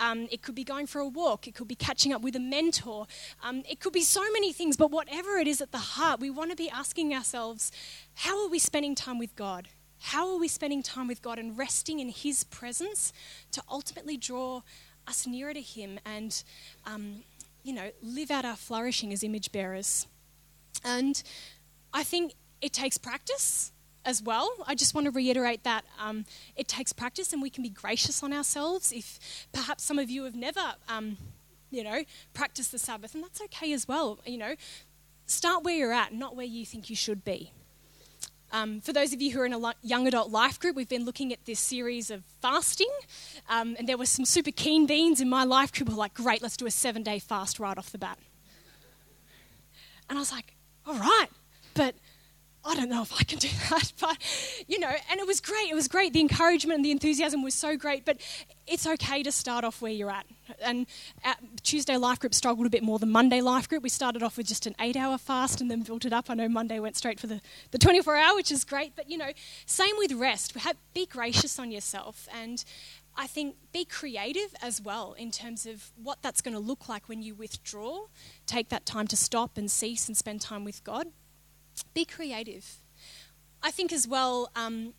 Um, 0.00 0.26
it 0.32 0.42
could 0.42 0.56
be 0.56 0.64
going 0.64 0.88
for 0.88 0.98
a 0.98 1.06
walk. 1.06 1.46
It 1.46 1.54
could 1.54 1.68
be 1.68 1.76
catching 1.76 2.12
up 2.12 2.22
with 2.22 2.34
a 2.34 2.40
mentor. 2.40 3.06
Um, 3.44 3.62
it 3.70 3.78
could 3.78 3.92
be 3.92 4.02
so 4.02 4.22
many 4.32 4.52
things, 4.52 4.76
but 4.76 4.90
whatever 4.90 5.36
it 5.36 5.46
is 5.46 5.60
at 5.60 5.70
the 5.70 5.78
heart, 5.78 6.18
we 6.18 6.30
want 6.30 6.50
to 6.50 6.56
be 6.56 6.68
asking 6.68 7.14
ourselves, 7.14 7.70
how 8.14 8.42
are 8.42 8.48
we 8.48 8.58
spending 8.58 8.96
time 8.96 9.18
with 9.18 9.36
God? 9.36 9.67
How 10.00 10.30
are 10.32 10.38
we 10.38 10.48
spending 10.48 10.82
time 10.82 11.08
with 11.08 11.22
God 11.22 11.38
and 11.38 11.56
resting 11.58 12.00
in 12.00 12.08
His 12.08 12.44
presence 12.44 13.12
to 13.52 13.62
ultimately 13.70 14.16
draw 14.16 14.62
us 15.06 15.26
nearer 15.26 15.54
to 15.54 15.60
Him 15.60 15.98
and, 16.04 16.42
um, 16.86 17.24
you 17.62 17.72
know, 17.72 17.90
live 18.02 18.30
out 18.30 18.44
our 18.44 18.56
flourishing 18.56 19.12
as 19.12 19.22
image 19.22 19.52
bearers? 19.52 20.06
And 20.84 21.22
I 21.92 22.04
think 22.04 22.34
it 22.60 22.72
takes 22.72 22.98
practice 22.98 23.72
as 24.04 24.22
well. 24.22 24.50
I 24.66 24.74
just 24.74 24.94
want 24.94 25.06
to 25.06 25.10
reiterate 25.10 25.64
that 25.64 25.84
um, 25.98 26.24
it 26.56 26.68
takes 26.68 26.92
practice 26.92 27.32
and 27.32 27.42
we 27.42 27.50
can 27.50 27.62
be 27.62 27.68
gracious 27.68 28.22
on 28.22 28.32
ourselves 28.32 28.92
if 28.92 29.46
perhaps 29.52 29.84
some 29.84 29.98
of 29.98 30.08
you 30.08 30.24
have 30.24 30.34
never, 30.34 30.74
um, 30.88 31.16
you 31.70 31.84
know, 31.84 32.04
practiced 32.32 32.72
the 32.72 32.78
Sabbath, 32.78 33.14
and 33.14 33.22
that's 33.22 33.40
okay 33.42 33.72
as 33.72 33.86
well. 33.86 34.18
You 34.24 34.38
know, 34.38 34.54
start 35.26 35.64
where 35.64 35.74
you're 35.74 35.92
at, 35.92 36.14
not 36.14 36.36
where 36.36 36.46
you 36.46 36.64
think 36.64 36.88
you 36.88 36.96
should 36.96 37.24
be. 37.24 37.52
Um, 38.50 38.80
for 38.80 38.92
those 38.92 39.12
of 39.12 39.20
you 39.20 39.32
who 39.32 39.40
are 39.40 39.46
in 39.46 39.52
a 39.52 39.74
young 39.82 40.06
adult 40.06 40.30
life 40.30 40.58
group, 40.58 40.74
we've 40.74 40.88
been 40.88 41.04
looking 41.04 41.32
at 41.32 41.44
this 41.44 41.60
series 41.60 42.10
of 42.10 42.24
fasting. 42.40 42.90
Um, 43.48 43.76
and 43.78 43.88
there 43.88 43.98
were 43.98 44.06
some 44.06 44.24
super 44.24 44.50
keen 44.50 44.86
beans 44.86 45.20
in 45.20 45.28
my 45.28 45.44
life 45.44 45.72
group 45.72 45.88
who 45.88 45.94
were 45.94 46.00
like, 46.00 46.14
great, 46.14 46.40
let's 46.40 46.56
do 46.56 46.66
a 46.66 46.70
seven 46.70 47.02
day 47.02 47.18
fast 47.18 47.60
right 47.60 47.76
off 47.76 47.92
the 47.92 47.98
bat. 47.98 48.18
And 50.08 50.18
I 50.18 50.20
was 50.20 50.32
like, 50.32 50.54
all 50.86 50.94
right, 50.94 51.28
but 51.74 51.94
I 52.68 52.74
don't 52.74 52.90
know 52.90 53.00
if 53.00 53.12
I 53.18 53.24
can 53.24 53.38
do 53.38 53.48
that, 53.70 53.92
but 53.98 54.18
you 54.66 54.78
know, 54.78 54.92
and 55.10 55.18
it 55.18 55.26
was 55.26 55.40
great. 55.40 55.70
It 55.70 55.74
was 55.74 55.88
great. 55.88 56.12
The 56.12 56.20
encouragement 56.20 56.76
and 56.76 56.84
the 56.84 56.90
enthusiasm 56.90 57.42
was 57.42 57.54
so 57.54 57.76
great, 57.76 58.04
but 58.04 58.18
it's 58.66 58.86
okay 58.86 59.22
to 59.22 59.32
start 59.32 59.64
off 59.64 59.80
where 59.80 59.90
you're 59.90 60.10
at. 60.10 60.26
And 60.60 60.86
uh, 61.24 61.34
Tuesday 61.62 61.96
Life 61.96 62.20
Group 62.20 62.34
struggled 62.34 62.66
a 62.66 62.70
bit 62.70 62.82
more 62.82 62.98
than 62.98 63.10
Monday 63.10 63.40
Life 63.40 63.68
Group. 63.68 63.82
We 63.82 63.88
started 63.88 64.22
off 64.22 64.36
with 64.36 64.46
just 64.46 64.66
an 64.66 64.74
eight 64.80 64.96
hour 64.96 65.16
fast 65.16 65.62
and 65.62 65.70
then 65.70 65.82
built 65.82 66.04
it 66.04 66.12
up. 66.12 66.28
I 66.28 66.34
know 66.34 66.48
Monday 66.48 66.78
went 66.78 66.96
straight 66.96 67.18
for 67.18 67.26
the, 67.26 67.40
the 67.70 67.78
24 67.78 68.16
hour, 68.16 68.34
which 68.34 68.52
is 68.52 68.64
great, 68.64 68.92
but 68.94 69.08
you 69.10 69.16
know, 69.16 69.30
same 69.64 69.94
with 69.96 70.12
rest. 70.12 70.54
Be 70.92 71.06
gracious 71.06 71.58
on 71.58 71.70
yourself 71.70 72.28
and 72.34 72.64
I 73.16 73.26
think 73.26 73.56
be 73.72 73.84
creative 73.84 74.54
as 74.62 74.80
well 74.80 75.14
in 75.14 75.30
terms 75.32 75.66
of 75.66 75.90
what 76.00 76.22
that's 76.22 76.40
going 76.40 76.54
to 76.54 76.60
look 76.60 76.88
like 76.88 77.08
when 77.08 77.22
you 77.22 77.34
withdraw. 77.34 78.06
Take 78.46 78.68
that 78.68 78.86
time 78.86 79.08
to 79.08 79.16
stop 79.16 79.56
and 79.56 79.70
cease 79.70 80.06
and 80.06 80.16
spend 80.16 80.40
time 80.40 80.64
with 80.64 80.84
God 80.84 81.08
be 81.82 82.04
creative. 82.04 82.80
I 83.62 83.70
think 83.70 83.92
as 83.92 84.06
well, 84.06 84.50
um, 84.54 84.94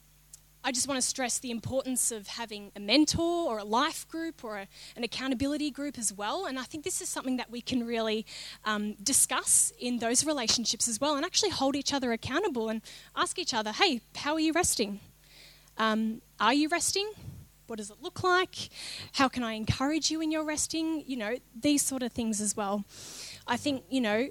I 0.62 0.74
just 0.74 0.88
want 0.88 0.98
to 0.98 1.08
stress 1.08 1.40
the 1.40 1.52
importance 1.52 2.12
of 2.12 2.28
having 2.28 2.72
a 2.76 2.80
mentor 2.82 3.50
or 3.50 3.60
a 3.60 3.64
life 3.64 4.06
group 4.10 4.44
or 4.44 4.58
a, 4.58 4.68
an 4.98 5.04
accountability 5.04 5.72
group 5.72 5.98
as 5.98 6.12
well. 6.12 6.46
And 6.46 6.60
I 6.60 6.64
think 6.64 6.84
this 6.84 7.02
is 7.02 7.08
something 7.08 7.38
that 7.38 7.50
we 7.50 7.62
can 7.62 7.88
really 7.88 8.26
um, 8.66 8.96
discuss 9.02 9.72
in 9.80 10.00
those 10.00 10.26
relationships 10.26 10.88
as 10.90 11.00
well 11.00 11.16
and 11.16 11.26
actually 11.26 11.52
hold 11.52 11.76
each 11.76 11.94
other 11.94 12.12
accountable 12.12 12.68
and 12.68 12.82
ask 13.16 13.40
each 13.40 13.54
other, 13.54 13.72
hey, 13.72 14.02
how 14.16 14.34
are 14.34 14.40
you 14.40 14.52
resting? 14.52 15.00
Um, 15.78 16.22
are 16.42 16.54
you 16.54 16.68
resting? 16.68 17.10
What 17.68 17.78
does 17.78 17.90
it 17.90 17.98
look 18.02 18.22
like? 18.24 18.70
How 19.14 19.30
can 19.30 19.44
I 19.44 19.54
encourage 19.54 20.12
you 20.12 20.20
in 20.20 20.30
your 20.30 20.44
resting? 20.44 21.04
You 21.08 21.18
know, 21.18 21.36
these 21.58 21.84
sort 21.84 22.04
of 22.04 22.12
things 22.12 22.42
as 22.42 22.58
well. 22.58 22.84
I 23.48 23.56
think, 23.56 23.84
you 23.90 24.02
know, 24.02 24.28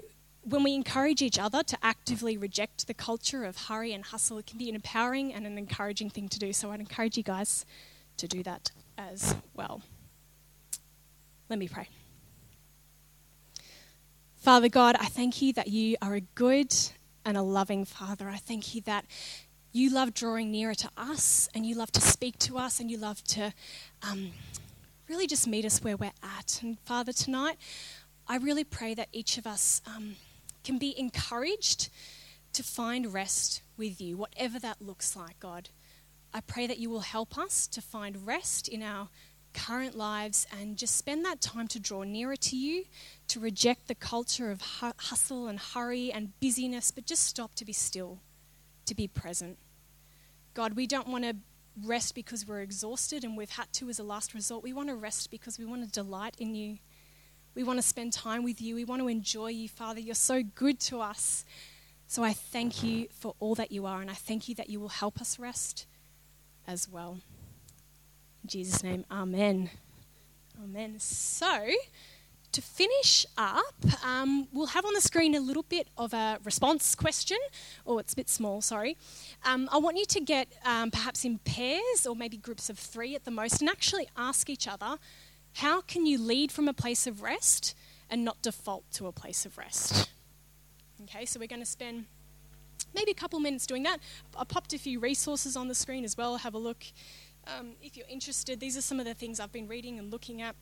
when 0.48 0.62
we 0.62 0.74
encourage 0.74 1.20
each 1.20 1.38
other 1.38 1.62
to 1.62 1.76
actively 1.82 2.36
reject 2.36 2.86
the 2.86 2.94
culture 2.94 3.44
of 3.44 3.66
hurry 3.66 3.92
and 3.92 4.04
hustle, 4.04 4.38
it 4.38 4.46
can 4.46 4.58
be 4.58 4.68
an 4.68 4.74
empowering 4.74 5.34
and 5.34 5.46
an 5.46 5.58
encouraging 5.58 6.08
thing 6.08 6.28
to 6.28 6.38
do. 6.38 6.52
So 6.52 6.70
I'd 6.70 6.80
encourage 6.80 7.16
you 7.16 7.22
guys 7.22 7.66
to 8.16 8.26
do 8.26 8.42
that 8.44 8.70
as 8.96 9.36
well. 9.54 9.82
Let 11.48 11.58
me 11.58 11.68
pray. 11.68 11.88
Father 14.36 14.68
God, 14.68 14.96
I 14.98 15.06
thank 15.06 15.42
you 15.42 15.52
that 15.54 15.68
you 15.68 15.96
are 16.00 16.14
a 16.14 16.20
good 16.20 16.74
and 17.24 17.36
a 17.36 17.42
loving 17.42 17.84
Father. 17.84 18.28
I 18.28 18.36
thank 18.36 18.74
you 18.74 18.80
that 18.82 19.04
you 19.72 19.90
love 19.90 20.14
drawing 20.14 20.50
nearer 20.50 20.74
to 20.74 20.88
us 20.96 21.48
and 21.54 21.66
you 21.66 21.74
love 21.74 21.92
to 21.92 22.00
speak 22.00 22.38
to 22.38 22.56
us 22.56 22.80
and 22.80 22.90
you 22.90 22.96
love 22.96 23.22
to 23.24 23.52
um, 24.02 24.30
really 25.08 25.26
just 25.26 25.46
meet 25.46 25.66
us 25.66 25.82
where 25.82 25.96
we're 25.96 26.12
at. 26.22 26.60
And 26.62 26.78
Father, 26.80 27.12
tonight, 27.12 27.58
I 28.26 28.36
really 28.36 28.64
pray 28.64 28.94
that 28.94 29.08
each 29.12 29.36
of 29.36 29.46
us. 29.46 29.82
Um, 29.86 30.16
can 30.68 30.76
be 30.76 30.98
encouraged 31.00 31.88
to 32.52 32.62
find 32.62 33.14
rest 33.14 33.62
with 33.78 34.02
you, 34.02 34.18
whatever 34.18 34.58
that 34.58 34.82
looks 34.82 35.16
like, 35.16 35.40
God. 35.40 35.70
I 36.34 36.42
pray 36.42 36.66
that 36.66 36.76
you 36.76 36.90
will 36.90 37.00
help 37.00 37.38
us 37.38 37.66
to 37.68 37.80
find 37.80 38.26
rest 38.26 38.68
in 38.68 38.82
our 38.82 39.08
current 39.54 39.96
lives 39.96 40.46
and 40.60 40.76
just 40.76 40.94
spend 40.94 41.24
that 41.24 41.40
time 41.40 41.68
to 41.68 41.80
draw 41.80 42.02
nearer 42.02 42.36
to 42.36 42.54
you, 42.54 42.84
to 43.28 43.40
reject 43.40 43.88
the 43.88 43.94
culture 43.94 44.50
of 44.50 44.60
hustle 44.60 45.48
and 45.48 45.58
hurry 45.58 46.12
and 46.12 46.38
busyness, 46.38 46.90
but 46.90 47.06
just 47.06 47.24
stop 47.24 47.54
to 47.54 47.64
be 47.64 47.72
still, 47.72 48.18
to 48.84 48.94
be 48.94 49.08
present. 49.08 49.56
God, 50.52 50.74
we 50.74 50.86
don't 50.86 51.08
want 51.08 51.24
to 51.24 51.34
rest 51.82 52.14
because 52.14 52.46
we're 52.46 52.60
exhausted 52.60 53.24
and 53.24 53.38
we've 53.38 53.48
had 53.48 53.72
to 53.72 53.88
as 53.88 53.98
a 53.98 54.04
last 54.04 54.34
resort. 54.34 54.62
We 54.62 54.74
want 54.74 54.90
to 54.90 54.96
rest 54.96 55.30
because 55.30 55.58
we 55.58 55.64
want 55.64 55.82
to 55.86 55.90
delight 55.90 56.34
in 56.38 56.54
you. 56.54 56.76
We 57.54 57.64
want 57.64 57.78
to 57.78 57.82
spend 57.82 58.12
time 58.12 58.44
with 58.44 58.60
you. 58.60 58.74
We 58.74 58.84
want 58.84 59.02
to 59.02 59.08
enjoy 59.08 59.48
you, 59.48 59.68
Father. 59.68 60.00
You're 60.00 60.14
so 60.14 60.42
good 60.42 60.78
to 60.80 61.00
us. 61.00 61.44
So 62.06 62.22
I 62.22 62.32
thank 62.32 62.82
you 62.82 63.08
for 63.10 63.34
all 63.40 63.54
that 63.56 63.70
you 63.70 63.84
are, 63.84 64.00
and 64.00 64.10
I 64.10 64.14
thank 64.14 64.48
you 64.48 64.54
that 64.54 64.70
you 64.70 64.80
will 64.80 64.88
help 64.88 65.20
us 65.20 65.38
rest 65.38 65.86
as 66.66 66.88
well. 66.88 67.18
In 68.42 68.48
Jesus' 68.48 68.82
name, 68.82 69.04
Amen. 69.10 69.70
Amen. 70.62 70.98
So, 70.98 71.68
to 72.52 72.62
finish 72.62 73.26
up, 73.36 73.74
um, 74.04 74.48
we'll 74.52 74.68
have 74.68 74.84
on 74.84 74.94
the 74.94 75.00
screen 75.00 75.34
a 75.34 75.40
little 75.40 75.64
bit 75.64 75.88
of 75.96 76.14
a 76.14 76.38
response 76.44 76.94
question. 76.94 77.38
Oh, 77.86 77.98
it's 77.98 78.14
a 78.14 78.16
bit 78.16 78.28
small, 78.28 78.62
sorry. 78.62 78.96
Um, 79.44 79.68
I 79.70 79.78
want 79.78 79.98
you 79.98 80.06
to 80.06 80.20
get 80.20 80.48
um, 80.64 80.90
perhaps 80.90 81.24
in 81.24 81.38
pairs 81.38 82.06
or 82.08 82.16
maybe 82.16 82.36
groups 82.36 82.70
of 82.70 82.78
three 82.78 83.14
at 83.14 83.24
the 83.24 83.30
most 83.30 83.60
and 83.60 83.68
actually 83.68 84.08
ask 84.16 84.48
each 84.48 84.66
other 84.66 84.96
how 85.54 85.80
can 85.80 86.06
you 86.06 86.18
lead 86.18 86.52
from 86.52 86.68
a 86.68 86.72
place 86.72 87.06
of 87.06 87.22
rest 87.22 87.74
and 88.10 88.24
not 88.24 88.40
default 88.42 88.90
to 88.92 89.06
a 89.06 89.12
place 89.12 89.44
of 89.44 89.58
rest? 89.58 90.10
Okay, 91.02 91.24
so 91.24 91.40
we're 91.40 91.46
going 91.46 91.60
to 91.60 91.66
spend 91.66 92.06
maybe 92.94 93.10
a 93.10 93.14
couple 93.14 93.38
minutes 93.40 93.66
doing 93.66 93.82
that. 93.84 93.98
I 94.36 94.44
popped 94.44 94.72
a 94.72 94.78
few 94.78 95.00
resources 95.00 95.56
on 95.56 95.68
the 95.68 95.74
screen 95.74 96.04
as 96.04 96.16
well. 96.16 96.36
Have 96.36 96.54
a 96.54 96.58
look 96.58 96.84
um, 97.46 97.72
if 97.82 97.96
you're 97.96 98.06
interested. 98.08 98.60
These 98.60 98.76
are 98.76 98.82
some 98.82 99.00
of 99.00 99.06
the 99.06 99.14
things 99.14 99.40
I've 99.40 99.52
been 99.52 99.68
reading 99.68 99.98
and 99.98 100.10
looking 100.10 100.42
at. 100.42 100.54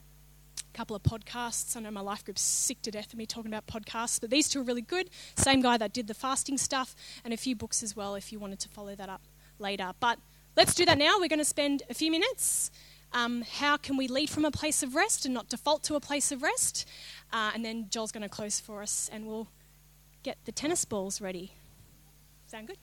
A 0.58 0.76
couple 0.76 0.96
of 0.96 1.02
podcasts. 1.02 1.76
I 1.76 1.80
know 1.80 1.90
my 1.90 2.00
life 2.00 2.24
group's 2.24 2.42
sick 2.42 2.80
to 2.82 2.90
death 2.90 3.12
of 3.12 3.18
me 3.18 3.26
talking 3.26 3.52
about 3.52 3.66
podcasts, 3.66 4.20
but 4.20 4.30
these 4.30 4.48
two 4.48 4.60
are 4.60 4.64
really 4.64 4.82
good. 4.82 5.10
Same 5.34 5.60
guy 5.60 5.76
that 5.76 5.92
did 5.92 6.06
the 6.06 6.14
fasting 6.14 6.58
stuff, 6.58 6.94
and 7.24 7.34
a 7.34 7.36
few 7.36 7.54
books 7.54 7.82
as 7.82 7.94
well 7.96 8.14
if 8.14 8.32
you 8.32 8.38
wanted 8.38 8.58
to 8.60 8.68
follow 8.68 8.94
that 8.94 9.08
up 9.08 9.22
later. 9.58 9.92
But 10.00 10.18
let's 10.56 10.74
do 10.74 10.84
that 10.86 10.98
now. 10.98 11.18
We're 11.18 11.28
going 11.28 11.38
to 11.38 11.44
spend 11.44 11.82
a 11.90 11.94
few 11.94 12.10
minutes 12.10 12.70
um, 13.12 13.42
how 13.42 13.76
can 13.76 13.96
we 13.96 14.08
lead 14.08 14.30
from 14.30 14.44
a 14.44 14.50
place 14.50 14.82
of 14.82 14.94
rest 14.94 15.24
and 15.24 15.34
not 15.34 15.48
default 15.48 15.82
to 15.84 15.94
a 15.94 16.00
place 16.00 16.32
of 16.32 16.42
rest? 16.42 16.88
Uh, 17.32 17.52
and 17.54 17.64
then 17.64 17.86
Joel's 17.90 18.12
going 18.12 18.22
to 18.22 18.28
close 18.28 18.60
for 18.60 18.82
us 18.82 19.08
and 19.12 19.26
we'll 19.26 19.48
get 20.22 20.38
the 20.44 20.52
tennis 20.52 20.84
balls 20.84 21.20
ready. 21.20 21.52
Sound 22.46 22.68
good? 22.68 22.78